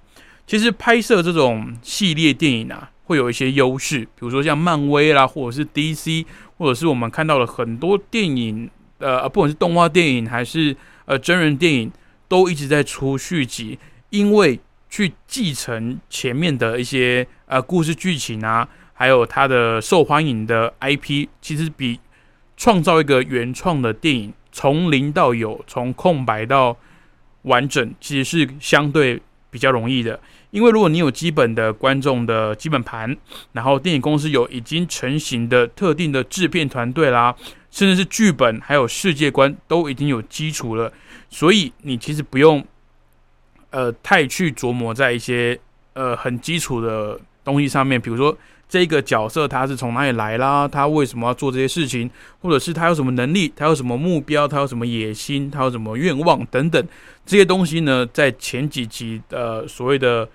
[0.47, 6.25] 其实拍摄这种系列电影啊，会有一些优势，比如说像漫威啦，或者是 DC，
[6.57, 11.91] 或者是我们看到了很多电影，呃，不管是动画电影还是呃真人电影，
[12.27, 21.99] 都一直在出续集，因为去继承前面的一些呃故事剧情啊，还有它的受欢迎的 IP，其实比
[22.57, 26.77] 创造一个原创的电影从零到有，从空白到
[27.43, 30.19] 完整，其实是相对比较容易的。
[30.55, 33.13] 因为如果你有基本的观众的基本盘，
[33.51, 37.35] 然后电影公司有已经成型的特定的制片团队啦，
[37.69, 40.89] 甚至是剧本还有世界观都已经有基础了，
[41.29, 42.65] 所以你其实不用
[43.71, 45.59] 呃太去琢磨在一些
[45.91, 48.37] 呃很基础的东西上面，比如说
[48.69, 56.87] 这个角色他是从哪里来啦，他为什么要做这些事情，或者是他有什么能力，他有什么目标，他有什么野心，他有什么愿望等等
[57.25, 60.25] 这些东西呢，在前几集呃所谓的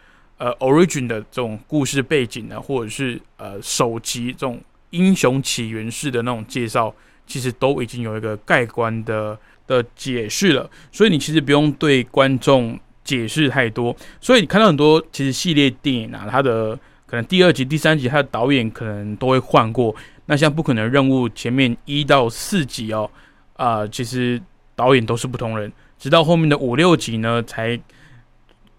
[0.41, 6.93] 呃 origin 的这种故事背景呢，或者是呃首集这种英雄起源式的那种介绍，
[7.27, 13.95] 其实都已经有一个盖棺的的解释了，所以你其实不用对观众解释太多。
[14.19, 16.75] 所以你看到很多其实系列电影啊，它的
[17.05, 19.95] 可能第二集、第三集，它的导演可能都会换过。
[20.25, 23.11] 那像《不可能任务》前面一到四集哦，
[23.57, 24.41] 啊、其实
[24.75, 27.79] 导演都是不同人，直到后面的五六集呢，才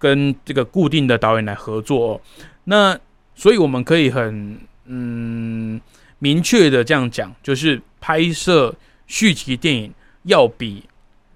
[0.02, 2.22] 跟这个固定的导演来合作、哦。
[2.64, 2.98] 那
[3.36, 5.80] 所以我们可以很嗯
[6.18, 8.74] 明确的这样讲，就是拍摄
[9.06, 10.84] 续集电影要比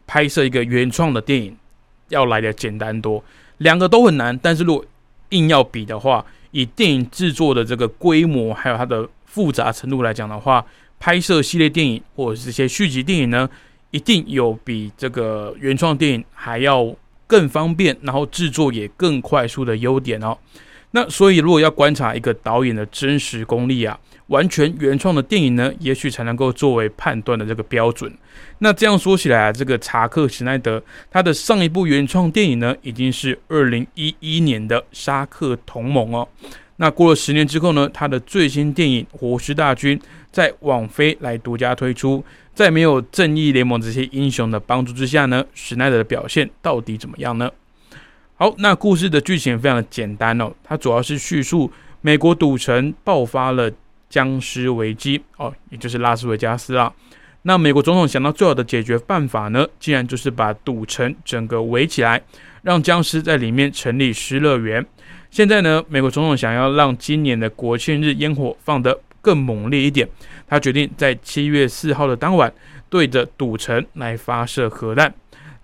[0.08, 1.56] 拍摄一个原创的电影
[2.10, 3.24] 要来的简单多。
[3.60, 4.84] 两个都很难，但是如果
[5.30, 10.66] 硬要比的话，以电影制作的这个规模还有它的复杂程度来讲的话，
[11.00, 13.50] 拍摄系列电影或者是这些续集电影呢，
[13.92, 16.94] 一定有比这个原创电影还要
[17.28, 20.38] 更方便，然后制作也更快速的优点哦。
[20.92, 28.10] 那所以，如果要观察一个导演的真实功力啊，完全原创的电影呢，也许才能够作为判断的这个标准。
[28.60, 36.26] 那这样说起来啊，这个查克·史奈德他的上一部原创电影呢，已经是二零一一年的《沙克同盟》哦。
[36.78, 39.98] 那过了十年之后呢，他的最新电影《活尸大军》
[40.32, 47.50] 在网飞来独家推出，在没有正义联盟这些英雄的帮助之下呢，史奈德的表现到底怎么样呢？
[48.36, 53.72] 好，那故事的剧情非常的简单哦，它主要是叙述美国赌城爆发了
[54.10, 56.92] 僵尸危机哦，也就是拉斯维加斯啊。
[57.44, 62.22] 那美国总统想到最好的解决办法呢，竟然就是把赌城整个围起来，
[62.64, 64.86] 让僵尸在里面成立失乐园。
[65.36, 70.08] 现在呢，美国总统想要让今年的国庆日烟火放得更猛烈一点，
[70.48, 72.50] 他决定在七月四号的当晚
[72.90, 75.14] 对着赌城来发射核弹。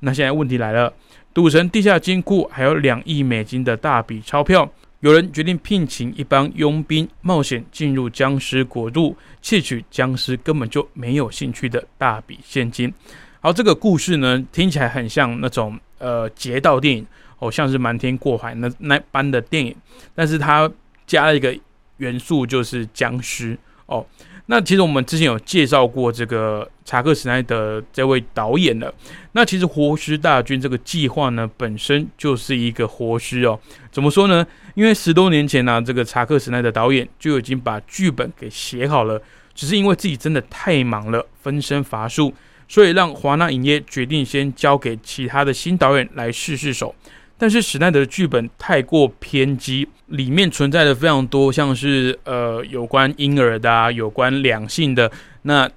[0.02, 0.94] 那现在问题来了，
[1.34, 12.94] 赌城地下金库还有两亿美金的大笔钞票，有人决定聘请一帮佣兵冒险进入僵尸国度，窃取僵尸根本就没有兴趣的大笔现金。
[13.40, 17.08] 好，这个故事呢，听起来很像那种呃劫盗电影，
[17.42, 19.76] 哦，像是瞒天过海那那般的电影，
[20.14, 20.72] 但是它
[21.08, 21.58] 加了一个
[21.98, 24.06] 元素，就是僵尸哦。
[24.46, 28.94] 那其实我们之前有介绍过这个查克·史奈德这位导演了。
[29.32, 33.58] 那其实《活尸大军》这个计划呢，本身就是一个活尸哦。
[33.92, 34.46] 怎么说呢？
[34.76, 39.22] 因为十多年前呢、这个查克·史奈德导演就已经把剧本给写好了，
[39.56, 42.34] 只是因为自己真的太忙了，分身乏术，
[42.68, 46.94] 所以让华纳影业决定先交给其他的新导演来试试手。
[47.42, 55.68] 但是史奈德的剧本太过偏激，里面存在的非常多，像是呃有关婴儿的啊，有关两性的，那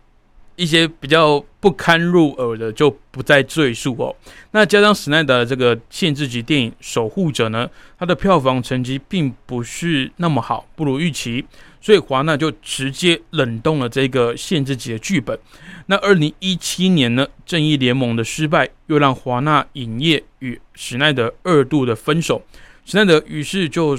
[0.56, 4.14] 一些比较不堪入耳的就不再赘述哦。
[4.50, 7.66] 那加上史奈德的这个限制级电影《守护者》呢，
[7.98, 11.42] 它的票房成绩并不是那么好，不如预期，
[11.84, 15.38] 所以华纳就直接冷冻了这个限制级的剧本。
[15.84, 22.40] 那二零一七年呢，《正义联盟》的失败又让华纳影业与史奈德二度的分手。
[22.86, 23.98] 史奈德于是就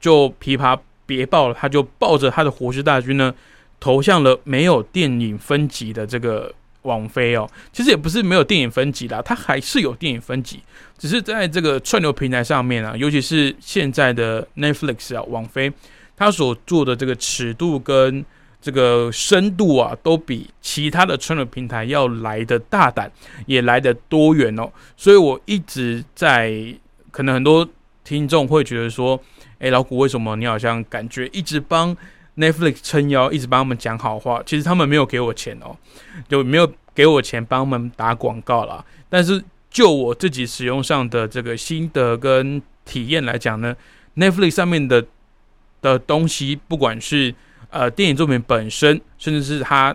[0.00, 3.34] 就琵琶别抱了，他就抱着他的活尸大军呢，
[3.78, 6.50] 投向了没有电影分级的这个
[6.82, 7.46] 网飞哦。
[7.70, 10.62] 其实也不是没有电影分级啦，它还是有电影分级，
[10.96, 15.70] 只是在这个串流平台上面啊，尤其是现在的 Netflix 啊，网飞
[16.16, 18.24] 它所做的这个尺度跟
[18.60, 23.10] 这个深度啊，都比其他的串流平台要来的大胆，
[23.46, 24.68] 也来的多元哦。
[24.96, 26.74] 所以我一直在，
[27.10, 27.68] 可能很多
[28.02, 29.20] 听众会觉得说，
[29.58, 31.96] 诶，老古为什么你好像感觉一直帮
[32.36, 34.42] Netflix 撑腰，一直帮他们讲好话？
[34.44, 35.76] 其实他们没有给我钱哦，
[36.28, 38.84] 就没有给我钱帮他们打广告啦。
[39.08, 43.76] 但是就我自己使用上的这个心得跟体验来讲呢
[44.16, 45.06] ，Netflix 上面的
[45.92, 47.34] 的东西，不管是
[47.70, 49.94] 呃电影作品本身，甚至是它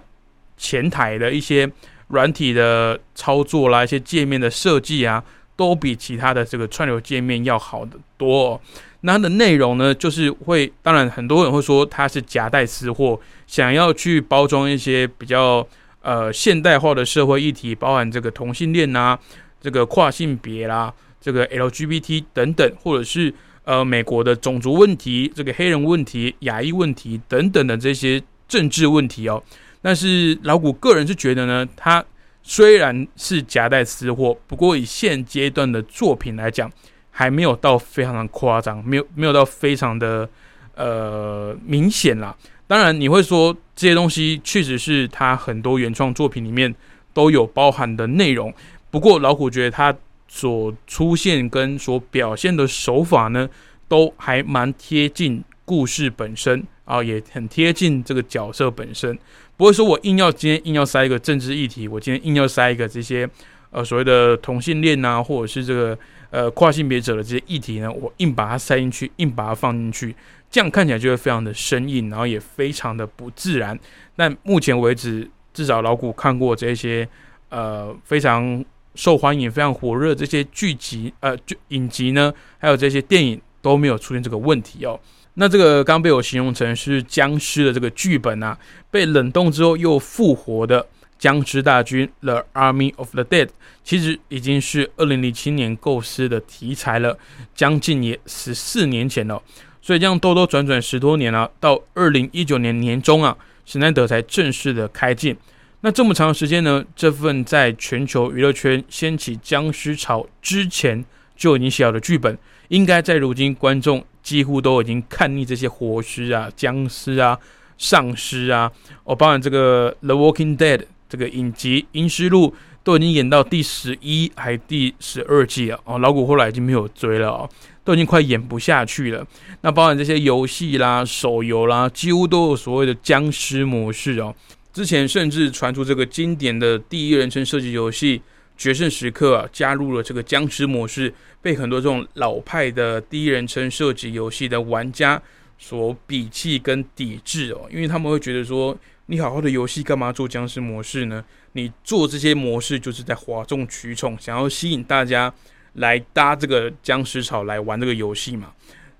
[0.57, 1.69] 前台的一些
[2.07, 5.23] 软体的操作啦，一些界面的设计啊，
[5.55, 8.61] 都比其他的这个串流界面要好得多、哦。
[9.01, 15.67] 那它的内容呢，就是会，当然很多人会说它是夹带私货，想要去包装一些比较
[16.01, 19.17] 呃现代化的社会议题，包含这个同性恋啊，
[19.59, 29.41] 这个跨性别啦，这个 LGBT 等等，或者是呃美国的种族问题、这个黑人问题、亚裔问题等等的这些政治问题哦。
[29.81, 32.03] 但是老谷个人是觉得呢，他
[32.43, 36.71] 虽然是夹带私货，不过以现阶段的作品来讲，
[37.09, 40.27] 还没有到非常的夸张，没有没有到非常的
[40.75, 42.35] 呃明显啦。
[42.67, 46.73] 当然，你会说这些东西确实是他很多原创作品里面
[47.13, 48.53] 都有包含的内容。
[48.89, 49.93] 不过，老虎觉得他
[50.33, 53.49] 所出现跟所表现的手法呢，
[53.89, 59.19] 都还蛮贴近故事本身啊，也很贴近这个角色本身。
[59.57, 63.29] 不会说我硬要今天硬要塞一个政治议题，我今天硬要塞一个这些
[63.71, 70.15] 呃所谓的同性恋啊，或者是这个呃跨性别者的这些议题呢，我硬把它塞进去，硬把它放进去，
[70.49, 73.77] 这样看起来就会非常的生硬，然后也非常的不自然。
[74.15, 77.05] 但目前为止，至少老谷看过这些
[77.49, 78.63] 呃非常
[78.95, 84.99] 受欢迎、非常火热这些剧集呃剧影集呢，还有这些电影都没有出现这个问题哦。
[85.35, 88.57] 那这个刚被我形容成是僵尸的这个剧本啊，
[88.89, 90.85] 被冷冻之后又复活的
[91.17, 93.47] 僵尸大军 The Army of the Dead，
[93.83, 97.17] 其实已经是二零零七年构思的题材了，
[97.55, 99.41] 将近也十四年前了。
[99.81, 105.35] 所以这样兜兜转转十多年了、到二零一九年年中啊，史奈德才正式的开镜。
[105.83, 111.03] 那这么长的时间呢，这份在全球娱乐圈掀起僵尸潮之前
[111.35, 117.35] 就已经写好的剧本，应该在如今观众几乎都已经看腻这些活尸啊、僵尸啊、
[117.79, 118.71] 丧尸啊，
[119.03, 120.77] 哦，包含这个《The Walking Dead》
[121.09, 122.49] 这个影集《阴尸路》
[122.83, 127.49] 都已经演到第十一还第十二季了哦，老古后来已经没有追了哦，
[127.83, 129.25] 都已经快演不下去了。
[129.61, 134.35] 那包含这些游戏啦、手游啦，几乎都有所谓的僵尸模式哦。
[134.73, 138.19] 之前甚至传出这个经典的第一人称射击游戏
[138.57, 145.21] 《决胜时刻》啊，加入了这个僵尸模式，被很多这种老派的第一人称射击游戏的玩家
[145.57, 151.23] 所鄙弃跟抵制哦，因为他们会觉得说，你好好的游戏干嘛做僵尸模式呢？
[151.51, 155.33] 你做这些模式就是在哗众取宠，想要吸引大家
[155.73, 158.53] 来搭这个僵尸潮来玩这个游戏嘛。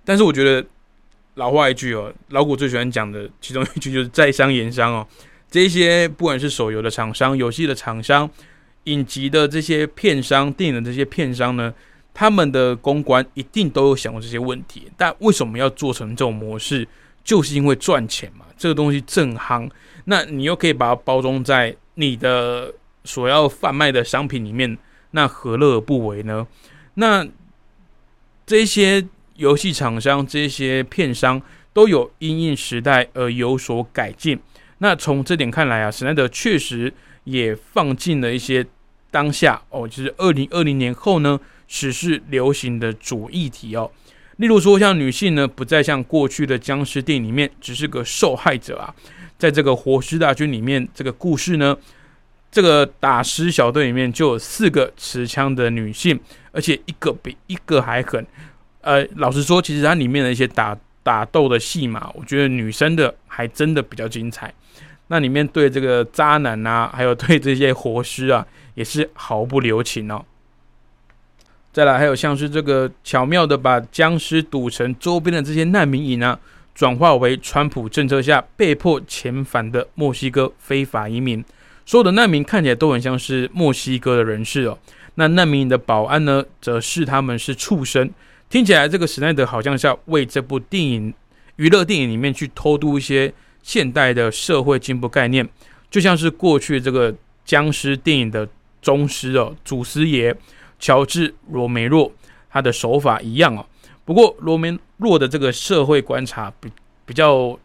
[0.04, 0.68] 但是我觉得
[1.36, 5.08] 老话一句哦，老古最喜欢讲的其中一句就是在商言商哦。
[5.52, 8.28] 这些不管是手游的厂商、游戏的厂商、
[8.86, 11.72] 影集的这些片商、电影的这些片商呢，
[12.14, 14.90] 他们的公关一定都有想过这些问题。
[14.98, 16.88] 但为什么要做成这种模式？
[17.24, 19.70] 就是因为赚钱嘛，这个东西正夯。
[20.06, 22.74] 那你又可以把它包装在你的
[23.04, 24.76] 所要贩卖的商品里面，
[25.12, 26.48] 那何乐而不为呢？
[26.96, 27.28] 那
[28.46, 31.40] 这些游戏厂商、这些片商
[31.74, 34.40] 都有因应时代而有所改进。
[34.84, 36.92] 那从这点看来啊，史奈德确实
[37.26, 38.66] 也放进了一些
[39.12, 43.92] 当下哦，就是二零二零年后呢，时事流行的主议题哦。
[44.38, 48.92] 例如说，像女性呢，不再像过去的僵尸电影里面只是个受害者啊，
[49.38, 51.78] 在这个活尸大军里面，这个故事呢，
[52.52, 56.20] 这个打尸小队里面就有四个持枪的女性，
[56.52, 58.26] 而且一个比一个还狠。
[58.82, 64.54] 呃，老实说，其实它里面的一些打打斗的戏码，我觉得女生的还真的比较精彩。
[65.08, 68.46] 那里面对这个渣男啊，还有对这些活尸啊，
[68.76, 70.24] 也是毫不留情哦。
[71.74, 76.40] 再来，还有像是这个巧妙的把僵尸赌城周边的这些难民营啊，
[76.76, 81.44] 转化为川普政策下被迫遣返的墨西哥非法移民。
[81.86, 84.78] 所有的难民看起来都很像是墨西哥的人士哦。
[85.16, 88.10] 那难民营的保安呢，则视他们是畜生。
[88.52, 91.14] 听起来，这个史奈德好像是要为这部电影
[91.56, 93.34] 娱乐电影里面去偷渡一些
[93.64, 95.48] 现代的社会进步概念，
[95.90, 98.46] 就像是过去这个僵尸电影的
[98.82, 100.36] 宗师哦，祖师爷
[100.78, 102.12] 乔治·罗梅洛
[102.50, 103.66] 他的手法一样哦。
[104.04, 106.70] 不过罗梅洛的这个社会观察比
[107.06, 107.58] 比较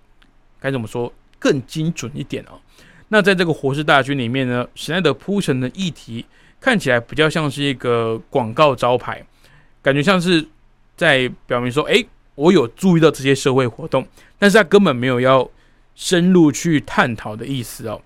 [0.60, 2.60] 该怎么说更精准一点哦。
[3.08, 6.24] 那在这个活尸大军里面呢，史奈德铺陈的议题
[6.60, 9.26] 看起来比较像是一个广告招牌，
[9.82, 10.46] 感觉像是。
[10.96, 12.02] 在表明说，哎，
[12.34, 14.06] 我有注意到这些社会活动，
[14.38, 15.48] 但是他根本没有要
[15.94, 18.00] 深入去探讨的意思哦。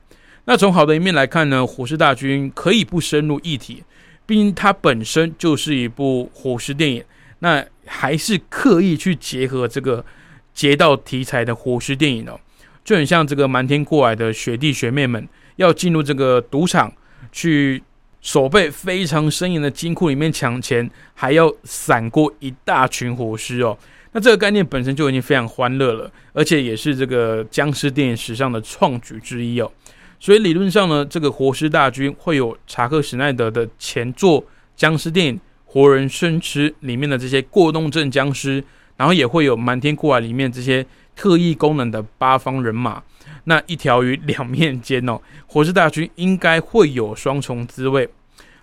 [0.47, 3.85] 那从好的一面来看呢，《火尸大军》可以不深入议题，
[4.27, 7.05] 毕竟它本身就是一部火尸电影，
[7.39, 10.05] 那还是刻意去结合这个
[10.53, 12.41] 劫道题材的火尸电影哦，
[12.85, 16.93] 就很像这个瞒天过海的学弟学妹们要进入这个赌场
[17.31, 17.83] 去。
[18.21, 23.77] 手背非常森严的金库里面抢钱，还要闪过一大群活尸哦。
[24.13, 29.71] 那这个概念本身就已经非常欢乐了，而且也是这个僵尸电影史上的创举之一哦。
[30.19, 34.45] 所以理论上呢，这个活尸大军会有查克·史奈德的前作
[34.77, 38.63] 僵尸电影《活人生吃》里面的这些过动症僵尸，
[38.97, 40.85] 然后也会有《瞒天过海》里面这些
[41.17, 43.03] 特异功能的八方人马。
[43.45, 48.09] 那一条鱼两面煎哦， 火势大军应该会有双重滋味。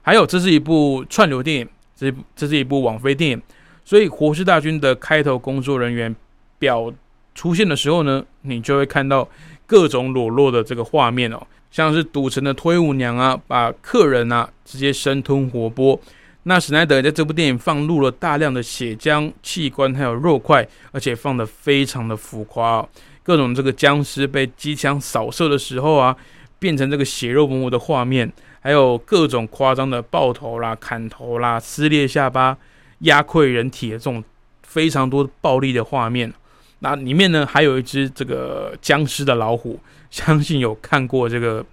[0.01, 3.41] 还有，这是一部串流电影，这这是一部网飞电影，
[3.83, 6.15] 所以火势大军的开头工作人员
[6.57, 6.93] 表
[7.35, 9.27] 出现的时候呢，你就会看到
[9.65, 15.99] 各种裸露的这个画面哦，像是赌城的推舞娘啊，把客人啊直接生吞活剥。
[16.43, 22.89] 那史奈德在这部电影放入了大量的血浆、器官还有肉块，而且放的非常的浮夸哦。
[23.27, 26.15] 各种这个僵尸被机枪扫射的时候啊，
[26.59, 32.57] 变成这个血肉模糊的画面，还有各种夸张的爆头啦、砍头啦、撕裂下巴、
[32.99, 34.23] 压溃人体的这种
[34.63, 36.33] 非常多暴力的画面。
[36.79, 39.77] 那里面呢，还有一只这个僵尸的老虎，
[40.09, 41.65] 相信有看过这个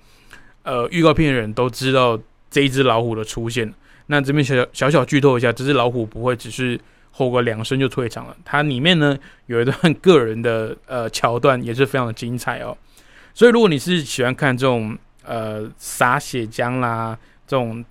[0.65, 2.19] 呃预告片的人都知道
[2.51, 3.73] 这一只老虎的出现。
[4.09, 6.81] 那这边小小小剧透一下，这只老虎不会只是。
[7.17, 8.37] 吼个两声就退场了。
[8.45, 12.77] 它里面呢有一段个人的呃桥段，也是非常的精彩哦。
[13.33, 17.85] 所以如果你是喜欢看这种呃撒血浆啦，这种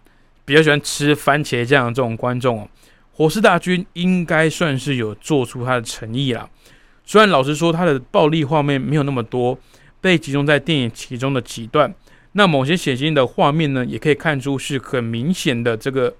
[0.43, 2.67] 比较喜欢吃番茄酱的这种观众哦，
[3.17, 6.49] 《火势大军》应该算是有做出它的诚意啦。
[7.05, 9.57] 虽然老实说，它的暴力画面没有那么多，
[10.01, 11.93] 被集中在电影其中的几段。
[12.34, 16.13] 那某些血腥的画面呢，也可以看出是很明显的这个。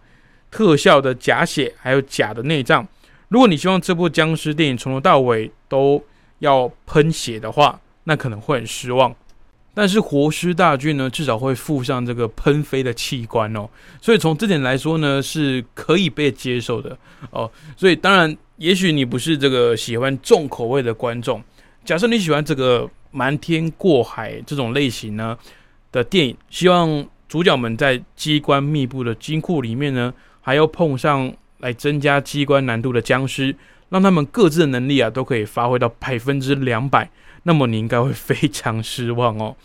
[0.54, 2.88] 特效的假血，还有假的内脏。
[3.30, 6.00] 如果你希望这部僵尸电影从头到尾都
[6.38, 9.16] 要喷血的话，那可能会很失望。
[9.74, 13.68] 但是活尸大军呢，至少会附上这个喷飞的器官哦，
[14.00, 16.96] 所以从这点来说呢，是可以被接受的
[17.32, 17.50] 哦。
[17.76, 21.44] 所以当然，也许你不是这个喜欢重口味的观众。
[21.84, 25.36] 假设你喜欢这个瞒天过海这种类型呢
[25.92, 30.14] 的电影，希望主角们在机关密布的金库里面呢。
[30.44, 33.56] 还要碰上来增加机关难度的僵尸，
[33.90, 37.10] 让他们各自的能力啊都可以发挥到百分之两百，
[37.44, 39.56] 那么你应该会非常失望哦。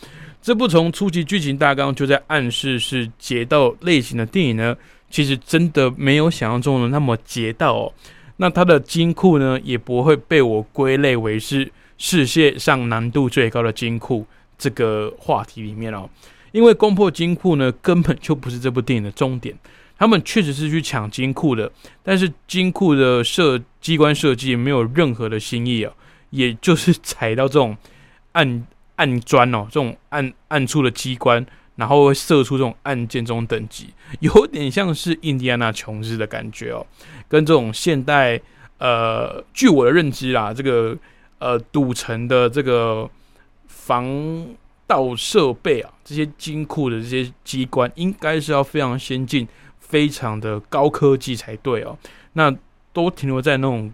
[0.40, 4.76] 这部从初级剧情大纲就在暗示是劫道类型的电影呢，
[5.10, 7.92] 其实真的没有想象中的那么劫道哦。
[8.36, 14.24] 那它的金库呢，也不会被我归类为是世界上难度最高的金库
[14.56, 16.08] 这个话题里面哦，
[16.52, 19.52] 因为攻破金库呢，根本就不是这部电影的重点。
[19.98, 21.70] 他们确实是去抢金库的，
[22.02, 25.92] 但是金库的设机关设计没有任何的新意啊，
[26.30, 27.76] 也就是踩到这种
[28.32, 31.44] 暗 暗砖哦，这种暗暗处的机关，
[31.76, 33.88] 然后会射出这种按键这种等级，
[34.20, 36.86] 有点像是印第安纳琼斯的感觉哦，
[37.28, 38.40] 跟这种现代
[38.78, 40.96] 呃，据我的认知啦，这个
[41.38, 43.08] 呃赌城的这个
[43.66, 44.46] 防
[44.86, 49.46] 道设备啊，这些金库的这些机关，应该是要非常先进、
[49.88, 51.96] 非常的高科技才对哦。
[52.34, 52.54] 那
[52.92, 53.92] 都停留在那种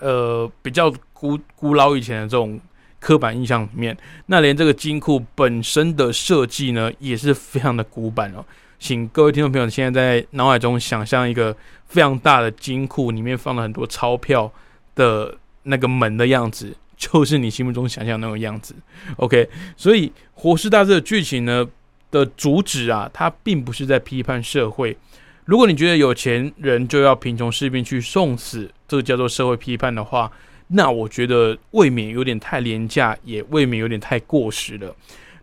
[0.00, 2.60] 呃比较古古老以前的这种
[2.98, 3.96] 刻板印象里面。
[4.26, 8.44] 那连这个金库本身的设计呢，也是非常的古板哦。
[8.78, 11.56] 请各位听众朋友现在在脑海中想象一个
[11.86, 14.52] 非常大的金库，里面放了很多钞票
[14.94, 18.74] 的那个门的样子，就是你心目中想象那种样子。
[19.16, 21.66] OK，所以《活尸大志》的剧情呢
[22.10, 24.96] 的主旨啊，它并不是在批判社会。
[25.44, 30.30] 如果你觉得有钱人就要贫穷士兵去送死，这个叫做社会批判的话，
[30.68, 34.94] 那我觉得未免有点太廉价，也未免有点太过时了。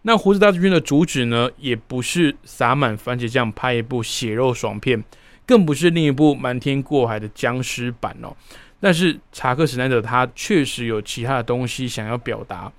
[0.01, 5.01] 那《胡子大将军》的主旨呢，也不是撒满番茄酱拍一部血肉爽片，
[5.45, 8.36] 更不是另一部瞒天过海的僵尸版哦。
[8.82, 12.70] 但是查克·史奈德他确实有其他的东西想要表达。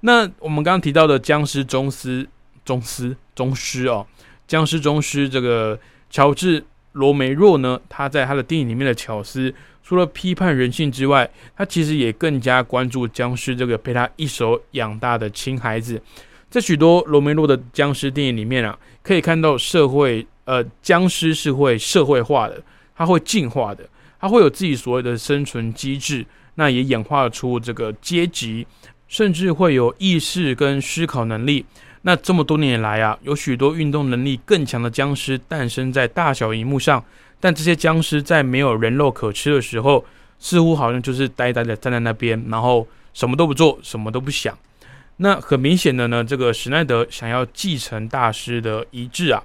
[0.00, 2.28] 那我们刚刚提到的僵尸宗师、
[2.66, 4.04] 宗师、宗师哦，
[4.46, 5.78] 僵尸宗师这个
[6.10, 6.60] 乔治·
[6.92, 16.02] 罗梅若呢，他在他的电影里面的巧思，除了批判人性之外，他其实也更加关注僵尸这个被他一手养大的亲孩子。
[16.50, 22.60] 在许多罗梅洛的僵尸电影里面啊，可以看到社会呃僵尸是会社会化的，
[22.96, 23.88] 它会进化的，
[24.18, 28.66] 它会有自己所谓的生存机制，那也演化出这个阶级，
[29.06, 31.66] 甚至会有意识跟思考能力。
[32.06, 37.04] 那这么多年来啊，有许多运动能力更强的僵尸诞生在大小荧幕上，
[37.40, 40.04] 但这些僵尸在没有人肉可吃的时候，
[40.38, 44.56] 似乎好像就是呆呆的站在那边，然后什么都不做，什么都不想。
[45.16, 49.42] 那很明显的呢，这个史奈德想要继承大师的遗志啊。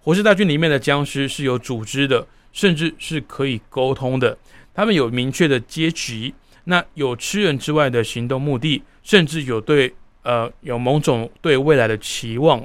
[0.00, 4.38] 活尸大军里面的僵尸是有组织的，甚至是可以沟通的。
[4.72, 6.32] 他们有明确的阶级，
[6.62, 9.92] 那有吃人之外的行动目的，甚至有对
[10.26, 12.60] 呃有某种对未来的期望。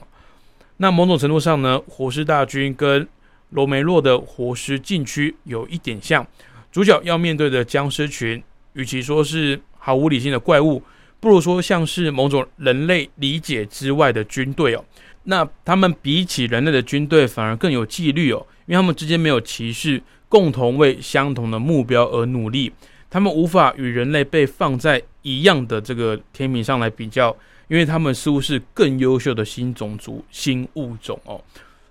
[0.78, 3.08] 那某种程度上呢，活尸大军跟
[3.52, 6.26] 罗梅洛的活尸禁区有一点像。
[6.72, 8.42] 主角要面对的僵尸群，
[8.74, 10.82] 与其说是毫无理性的怪物。
[11.20, 14.84] 不如说像是某种人类理解之外的军队哦，
[15.26, 22.72] 那他们比起人类的军队反而更有纪律哦，因为他们之间没有歧视，共同为相同的目标而努力。
[23.08, 27.36] 他们无法与人类被放在一样的这个天平上来比较，
[27.72, 31.42] 因为他们似乎是更优秀的新种族、新物种哦。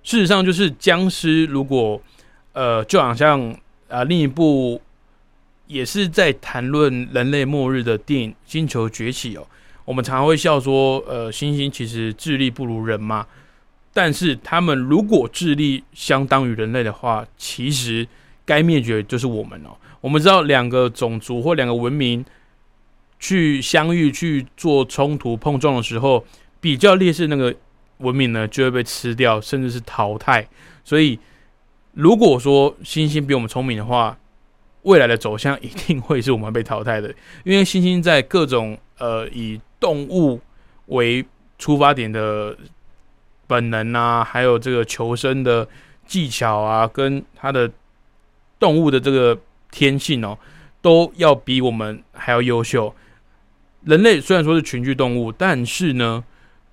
[0.03, 1.99] 事实上，就是僵尸，如果
[2.53, 3.57] 呃，就好像
[3.89, 4.79] 啊另一部。
[5.71, 9.47] 也是在谈论人类末日的电影《星球崛起》哦。
[9.85, 13.25] 我们常常会笑说，呃，猩猩其实智力不如人嘛。
[13.93, 18.05] 但是他们如果智力相当于人类的话，其实
[18.45, 19.71] 该灭绝就是我们哦。
[20.01, 22.25] 我们知道，两个种族或两个文明
[23.21, 26.25] 去相遇、去做冲突、碰撞的时候，
[26.61, 27.55] 比较劣势那个
[27.99, 30.49] 文明呢，就会被吃掉，甚至是淘汰。
[30.83, 31.19] 所以，
[31.93, 34.19] 如果说猩猩比我们聪明的话，
[34.83, 37.15] 未来的走向一定会是我们被淘汰的，
[37.45, 40.41] 因为猩猩在各种呃以动物
[40.87, 41.23] 为
[41.59, 42.57] 出发点的
[43.47, 45.69] 本能啊，还有这个求生的
[46.07, 47.71] 技巧啊，跟它的
[48.59, 49.39] 动物的这个
[49.71, 50.39] 天性哦，
[50.81, 52.95] 都要比我们还要优秀。
[53.85, 56.25] 人类虽然说是群居动物，但是呢，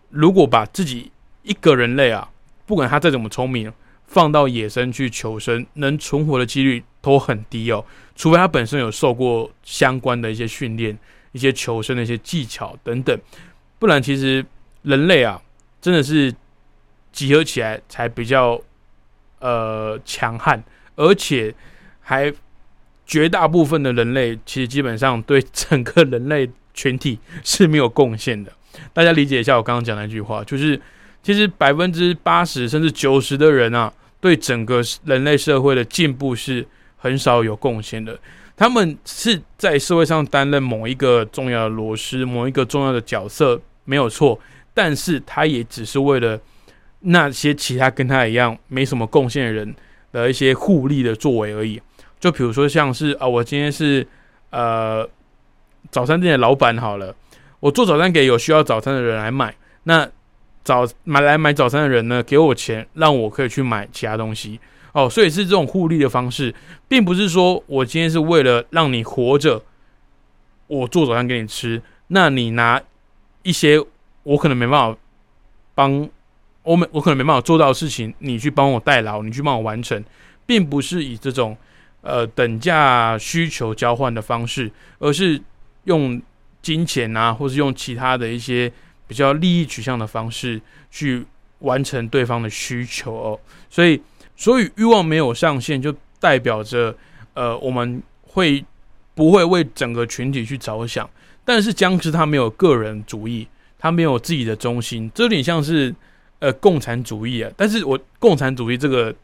[0.10, 1.12] 如果把自己
[1.44, 2.30] 一个人类啊，
[2.66, 3.72] 不管他再怎么聪明，
[4.06, 6.84] 放到野生去求生，能存活的几率。
[7.00, 7.86] 都很低哦，
[8.18, 10.98] 除非他本身有受过相关的一些训练、
[11.32, 13.18] 一些求生的一些技巧等等，
[13.80, 14.46] 不然其实
[14.82, 15.42] 人类啊，
[15.80, 16.36] 真的是
[17.14, 18.60] 集合起来才比较
[19.40, 20.62] 呃强悍，
[20.98, 21.56] 而且
[22.02, 22.34] 还
[23.06, 28.50] 绝大部分的人类其实基本上对整个人类群体 是没有贡献的。
[28.94, 30.80] 大家理解一下我刚刚讲那句话，就是
[31.22, 36.66] 其实百分之八十甚至九十的人啊，对整个人类社会的进步是。
[37.00, 38.20] 很少有贡献的，
[38.56, 44.38] 他们是在社会上担任某一个重要的螺丝、某一个重要的角色，没有错。
[44.74, 46.42] 但是，他也只是为了
[47.02, 49.76] 那些其他跟他一样没什么贡献的人
[50.12, 51.80] 的一些互利的作为而已。
[52.20, 54.06] 就比如说，像是啊，我今天是
[54.50, 55.08] 呃
[55.92, 57.16] 早餐店的老板，好了，
[57.60, 60.08] 我做早餐给有需要早餐的人来买，那
[60.64, 64.60] 早买来买早餐的人呢，给我钱，让我可以去买其他东西。
[64.94, 66.54] 哦，所以是这种互利的方式，
[66.88, 69.62] 并不是说我今天是为了让你活着，
[70.66, 72.82] 我做早餐给你吃，那你拿
[73.44, 73.80] 一些
[74.24, 74.98] 我可能没办法
[75.76, 76.10] 帮
[76.64, 80.04] 我没我可能没办法做到的事情，你去帮我代劳，你去帮我完成，
[80.48, 81.56] 并不是以这种
[82.02, 85.40] 呃等价需求交换的方式，而是
[85.88, 86.22] 用
[86.62, 88.72] 金钱啊，或是用其他的一些
[89.08, 90.62] 比较利益取向的方式
[90.92, 91.26] 去
[91.60, 93.40] 完成对方的需求哦。
[93.70, 94.00] 所以，
[94.36, 96.96] 所以欲望没有上限，就代表着
[97.34, 98.64] 呃，我们会
[99.16, 101.10] 不会为整个群体去着想？
[101.44, 103.48] 但是僵尸他没有个人主义，
[103.80, 105.96] 他没有自己的中心，这有点像是
[106.40, 107.50] 呃共产主义啊。
[107.56, 109.16] 但是我共产主义这个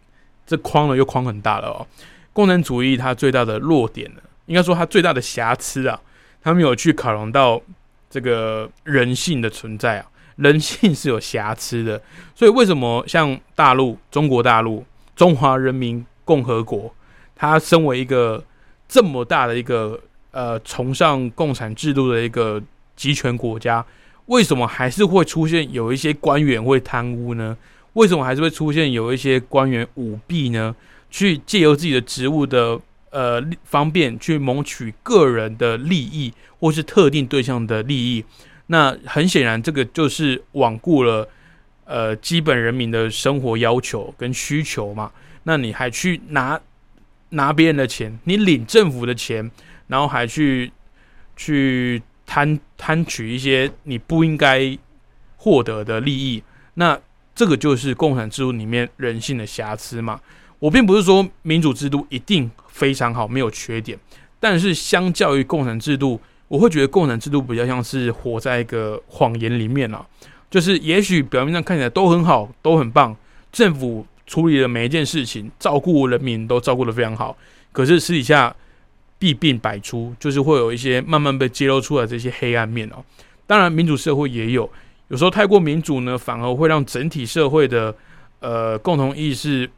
[0.47, 1.86] 这框了又框很大了哦。
[2.32, 5.99] 共产主义它最大的弱点呢，应该说它最大的瑕疵啊，
[6.44, 7.62] 他们有去考量到
[8.10, 12.02] 这个人性的存在啊，人性是有瑕疵的。
[12.36, 14.86] 所以为什么像大陆、中国大陆、
[15.16, 16.94] 中华人民共和国，
[17.36, 18.44] 它身为一个
[18.88, 20.00] 这么大的一个
[20.32, 22.62] 呃崇尚共产制度的一个
[22.96, 23.84] 集权国家，
[24.26, 27.58] 为什么还是会出现有一些官员会贪污呢？
[27.94, 30.76] 为什么还是会出现有一些官员舞弊呢？
[31.10, 32.80] 去借由自己的职务的
[33.14, 38.26] 呃方便，去谋取个人的利益，或是特定对象的利益。
[38.68, 41.30] 那很显然，这个就是罔顾了
[41.86, 45.11] 呃基本人民的生活要求跟需求嘛。
[45.43, 46.59] 那你还去拿
[47.30, 49.51] 拿别人的钱，你领政府的钱，
[49.88, 50.72] 然后还去
[51.36, 54.76] 去贪贪取一些你不应该
[55.36, 56.41] 获得的利益，
[56.76, 56.97] 那
[57.36, 60.20] 这个就是共产制度里面人性的瑕疵嘛。
[60.59, 63.97] 我并不是说民主制度一定非常好，没有缺点，
[64.39, 70.03] 但是相较于共产制度，我会觉得共产制度比较像是活在一个谎言里面啊。
[70.49, 73.15] 就是也许表面上看起来都很好，都很棒，
[73.51, 77.38] 政府处理的每一件事情，照顾人民都照顾得非常好，
[77.71, 78.55] 可是私底下
[79.19, 83.03] 弊病百出，就是会有一些慢慢被揭露出来这些黑暗面哦。
[83.45, 84.69] 当然，民主社会也有，
[85.09, 87.95] 有时候太过民主呢，反而会让整体社会的
[88.39, 89.69] 呃共同意识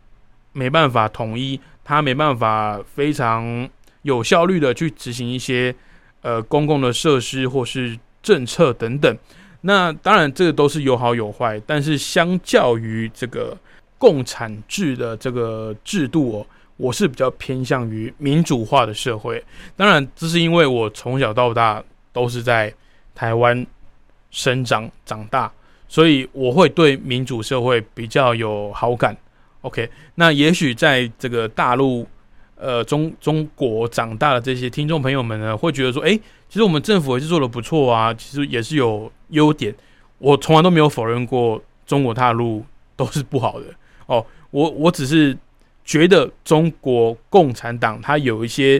[0.52, 3.70] 没办法统一，它没办法非常
[4.02, 5.74] 有效率的去执行一些
[6.22, 9.18] 呃公共的设施或是政策等等。
[9.62, 13.58] 那当然，这个都是有好有坏，但是相较于这个
[13.98, 19.44] 共产制的这个制度哦，我是比较偏向于民主化的社会。
[19.76, 22.74] 当然，这是因为我从小到大都是在
[23.16, 23.66] 台湾
[24.30, 25.52] 生长长大，
[25.88, 29.16] 所以我会对民主社会比较有好感。
[29.66, 32.06] OK，那也许在这个大陆，
[32.56, 36.16] 呃中中国长大的这些听众朋友们呢，会觉得说，诶，
[36.48, 39.74] 其实我们政府也是做的不错啊，其实也是有优点。
[40.20, 42.64] 我从来都没有否认过中国大陆
[42.96, 43.66] 都是不好的
[44.06, 45.36] 哦，我我只是
[45.84, 48.80] 觉得中国共产党它有一些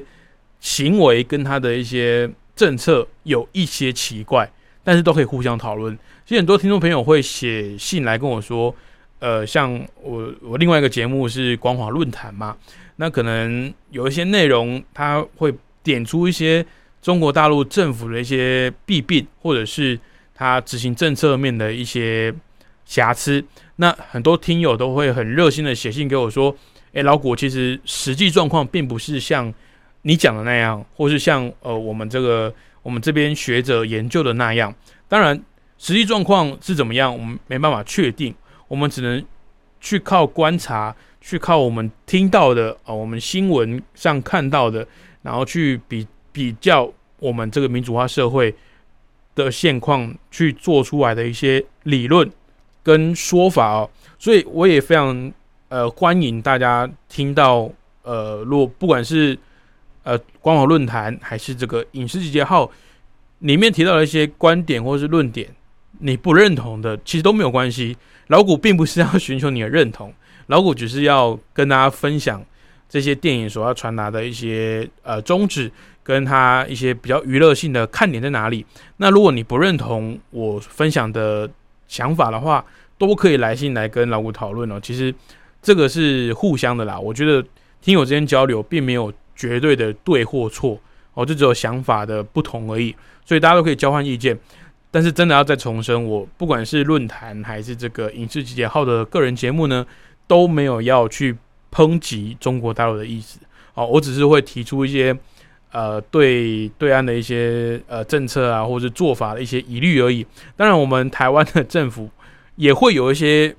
[0.60, 4.48] 行为跟它的一些政策有一些奇怪，
[4.84, 5.98] 但是都可以互相讨论。
[6.28, 8.74] 其实很多听众朋友会写信来跟我说。
[9.20, 12.56] 呃，像我我另外一个节目是光华论坛嘛，
[12.98, 16.64] 那可能有一些内容，它会点出一些
[17.02, 19.98] 中国大陆政府的一些弊病，或者是
[20.34, 22.34] 它执行政策面的一些
[22.86, 23.44] 瑕疵。
[23.78, 26.56] 那很多听友都会很热心的写信给我说
[26.94, 29.52] ：“诶，老谷，其实实际状况并不是像
[30.04, 32.54] 你讲的那样，或是像呃我们这个
[32.84, 34.74] 我们这边学者研究的那样。
[35.08, 35.42] 当然，
[35.78, 38.36] 实际状况是怎么样，我们没办法确定。”
[38.68, 39.24] 我们只能
[39.80, 44.88] 去靠观察，去靠我们听到的啊，我们新闻上看到的，
[45.22, 48.54] 然后去比比较我们这个民主化社会
[49.36, 52.30] 的现况，去做出来的一些理论
[52.84, 53.90] 跟说法哦。
[54.18, 55.32] 所以我也非常
[55.70, 57.70] 呃欢迎大家听到
[58.04, 59.38] 呃，如果不管是
[60.04, 62.70] 呃官网论坛还是这个影视集结号
[63.40, 65.50] 里面提到的一些观点或是论点，
[66.00, 67.96] 你不认同的，其实都没有关系。
[68.28, 70.14] 老谷并不是要寻求你的认同，
[70.48, 72.44] 老谷只是要跟大家分享
[72.90, 75.72] 这些电影所要传达的一些呃宗旨，
[76.02, 78.66] 跟他一些比较娱乐性的看点在哪里。
[78.98, 81.50] 那如果你不认同我分享的
[81.88, 82.66] 想法的话，
[82.98, 84.80] 都可以来信来跟老谷讨论哦。
[84.82, 85.14] 其实
[85.62, 87.46] 这个是互相的啦，我觉得
[87.82, 90.80] 听友之间交流并没有绝对的对或错
[91.14, 94.38] 哦，就只有想法的不同而已，所以大家都可以交换意见。
[94.96, 99.86] 但是真的要再重申，我不管是论坛还是这个影视集结号的个人节目呢，
[100.26, 101.36] 都没有要去
[101.70, 103.38] 抨击中国大陆的意思。
[103.74, 105.14] 哦，我只是会提出一些
[105.74, 110.26] 呃对对岸的一些呃政策啊，或者做法的一些疑虑而已。
[110.56, 112.10] 当然，我们台湾的政府
[112.56, 113.54] 也会有一些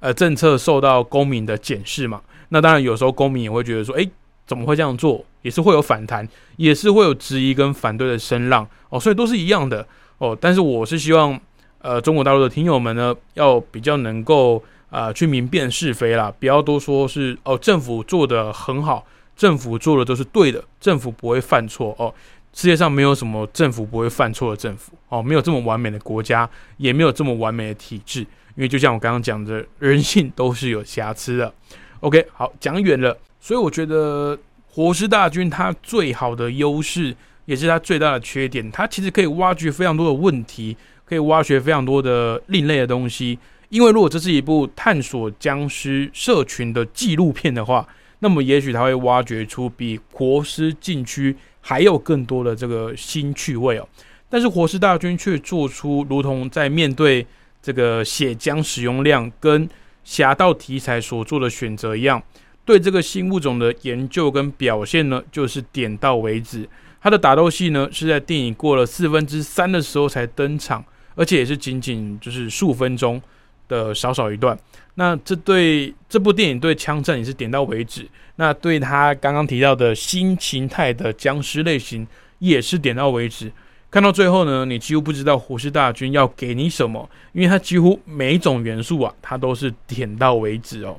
[0.00, 2.20] 呃政策受到公民的检视嘛。
[2.48, 4.10] 那当然，有时候公民也会觉得说，诶，
[4.48, 5.24] 怎么会这样做？
[5.42, 8.68] 也是会有反弹，也是会有质疑跟反对的声浪。
[8.88, 9.86] 哦，所以都是一样的。
[10.18, 11.38] 哦，但是我是希望，
[11.78, 19.04] 呃，中国大陆的听友们呢，要比较能够啊去明辨是非啦，不要多说是哦，政府做的很好，
[19.36, 22.12] 政府做的都是对的，政府不会犯错哦。
[22.54, 31.52] 世界上没有什么政府不会犯错的政府哦，没有这么完美的国家，也没有这么完美的体制，因为就像我刚刚讲的，人性都是有瑕疵的。
[32.00, 34.38] OK，好，讲远了，所以我觉得
[34.68, 43.38] 活尸大军它最好的优势，也是它最大的缺点，它其实可以挖掘非常多的问题，可以挖掘非常多的另类的东西。
[43.68, 47.86] 因为如果这是一部探索僵尸社群的纪录片的话，
[48.18, 53.88] 那么也许它会挖掘出比活尸禁区还有更多的这个新趣味哦。
[54.28, 57.26] 但是活尸大军却做出如同在面对
[57.60, 59.68] 这个血浆使用量跟
[60.04, 62.22] 侠盗题材所做的选择一样，
[62.64, 66.68] 对这个新物种的研究跟表现呢，就是点到为止。
[67.02, 70.84] 它的打斗戏呢，是在电影过了四分之三的时候才登场，
[71.16, 73.20] 而且也是仅仅就是数分钟
[73.66, 74.56] 的少少一段。
[74.94, 78.06] 那这对这部电影对枪战也是点到为止。
[78.36, 82.06] 那对他刚刚提到的新形态的僵尸类型
[82.38, 83.50] 也是点到为止。
[83.90, 90.96] 看到最后呢，你几乎不知道活尸大军要给你什么，因为它几乎每一种元素啊，它都是点到为止哦。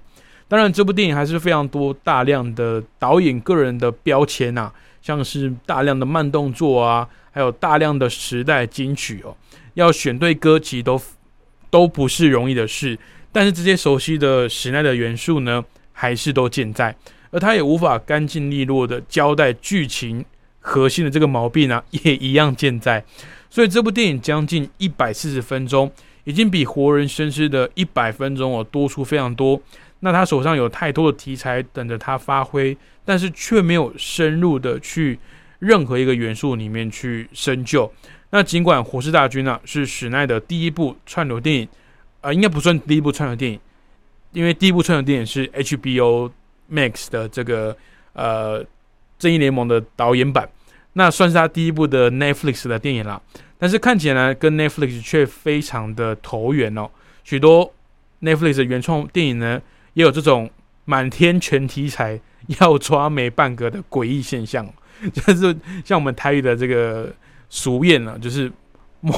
[0.47, 4.71] 当然，这部电影还是非常多大量的导演个人的标签呐、
[5.03, 9.35] 像是大量的慢动作啊，还有大量的时代金曲哦，
[9.73, 10.99] 要选对歌其实都
[11.69, 12.97] 都不是容易的事。
[13.31, 16.95] 但是这些熟悉的时代的元素呢，还是都健在，
[17.31, 20.23] 而他也无法干净利落的交代剧情
[20.59, 23.03] 核心的这个毛病啊， 也一样健在。
[23.49, 25.91] 所以这部电影将近一百四十分钟，
[26.23, 29.61] 已经比《活人生尸》的一百分钟哦多出非常多。
[30.05, 35.17] 那他手上有太多的题材等着他发挥，但是却没有深入的去
[35.59, 37.89] 任何一个元素里面去深究。
[38.31, 41.69] 那尽管《活尸大军》啊是史奈的第一部串流电影，
[42.19, 43.57] 啊、应该不算第一部串流电影，
[44.33, 46.29] 因为第一部串流电影是 HBO
[46.69, 47.73] Max 的这个
[48.11, 48.61] 呃
[49.17, 50.49] 正义联盟的导演版，
[50.93, 53.21] 那算是他第一部的 Netflix 的电影啦。
[53.57, 56.89] 但是看起来跟 Netflix 却非常的投缘哦，
[57.23, 57.73] 许多
[58.21, 59.61] Netflix 原创电影呢，
[59.93, 60.49] 也有这种
[60.85, 62.19] 满天全题材
[62.59, 64.67] 要抓没半个的诡异现象，
[65.13, 67.13] 就是像我们台语的这个
[67.49, 68.51] 俗谚啊，就是
[69.01, 69.13] 摸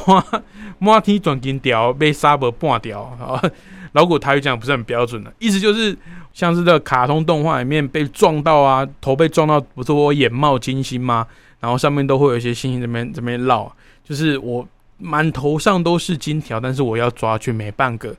[0.79, 3.41] 摸天转金条被沙伯半条啊。
[3.93, 5.97] 老古台语讲不是很标准的，意思就是
[6.33, 11.25] 像是这个卡通动画里面被撞到啊，头被撞到，不是我眼冒金星吗？
[11.61, 13.73] 然后上面都会有一些星星这边这边绕，
[14.03, 14.67] 就是我
[14.97, 18.13] 满头上都是金条，但是我要抓却没半个，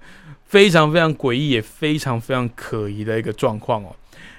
[0.47, 3.95] 非常非常诡异，也非常非常可疑的一个状况哦。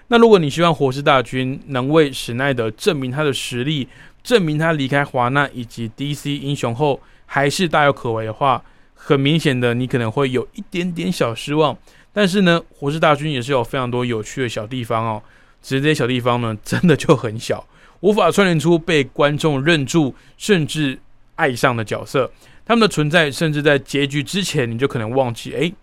[0.08, 3.88] 那如果你希望活尸大军能为史奈德证明他的实力，
[4.24, 11.78] 证明他离开华纳以及 DC 英雄后还是大有可为的话，很明显的你可能会有一点点小失望。
[12.14, 15.22] 但是呢，活尸大军也是有非常多有趣的小地方哦，
[15.62, 17.66] 只是这些小地方呢，真的就很小。
[18.00, 20.98] 无法串联出被观众认住甚至
[21.36, 22.32] 爱上的角色，
[22.66, 25.74] 他们的存在甚至在结局之前，你就可能忘记，诶，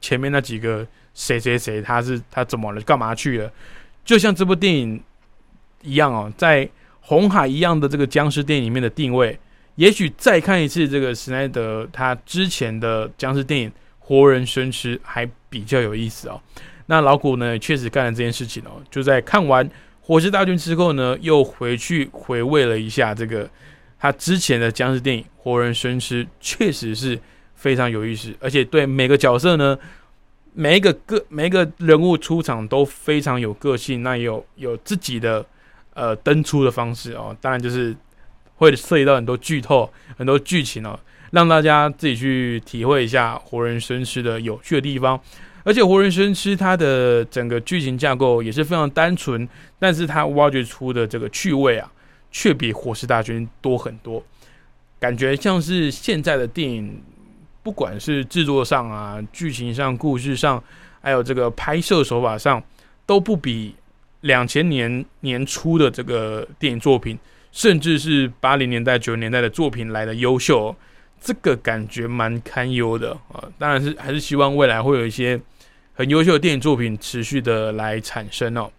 [0.00, 3.52] 前面那几个谁谁谁他是他怎么了，干嘛去了？
[4.04, 5.02] 就像这部电影
[5.82, 6.68] 一样哦，在
[7.00, 9.38] 红海一样的这个僵尸电影里面的定位，
[9.76, 16.40] 也许再看一次这个史奈德他之前的僵尸电影《活人生吃》还比较有意思哦。
[16.86, 19.68] 那老古呢，确实干了这件事情哦，就在看完。
[20.02, 23.48] 火之大军之后呢，又回去回味了一下这个
[23.96, 27.16] 他之前的僵尸电影《活人生吃》，确实是
[27.60, 29.78] 非常有意思，而且对每个角色呢，
[30.54, 35.44] 每一个个每一个人物出场都非常有个性，那有有自己的
[35.92, 37.94] 呃登出的方式哦，当然就是
[38.56, 40.98] 会涉及到很多剧透、很多剧情哦，
[41.32, 45.20] 让大家自己去体会一下《活人生吃》的有趣的地方。
[45.62, 49.46] 而且《活人生吃》它的整个剧情架构也是非常单纯，
[49.78, 51.92] 但是它挖掘出的这个趣味啊，
[52.32, 54.24] 却比《活尸大军》多很多。
[54.98, 57.02] 感觉像是现在的电影，
[57.62, 60.62] 不管是制作上啊、剧情上、故事上，
[61.00, 62.62] 还有这个拍摄手法上，
[63.06, 63.74] 都不比
[64.22, 67.18] 两千年年初的这个电影作品，
[67.52, 70.74] 甚至是八零年代、九零年代的作品来的优秀。
[71.22, 73.44] 这个感觉蛮堪忧的啊！
[73.58, 75.38] 当然是还是希望未来会有一些
[75.92, 78.70] 很优秀的电影作品持续的来产生哦。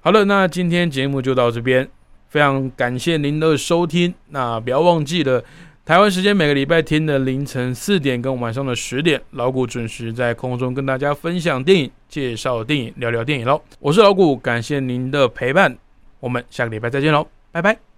[0.00, 1.88] 好了，那今天节目就到这边，
[2.28, 4.12] 非常感谢您的收听。
[4.30, 5.44] 那不要忘记了，
[5.84, 13.60] 台湾时间每个礼拜天的凌晨四点跟晚上的十点，老谷准时在空中跟大家分享电影、介绍电影、聊聊电影喽。
[13.80, 15.76] 我是老谷，感谢您的陪伴，
[16.20, 17.89] 我们下个礼拜再见喽，拜拜。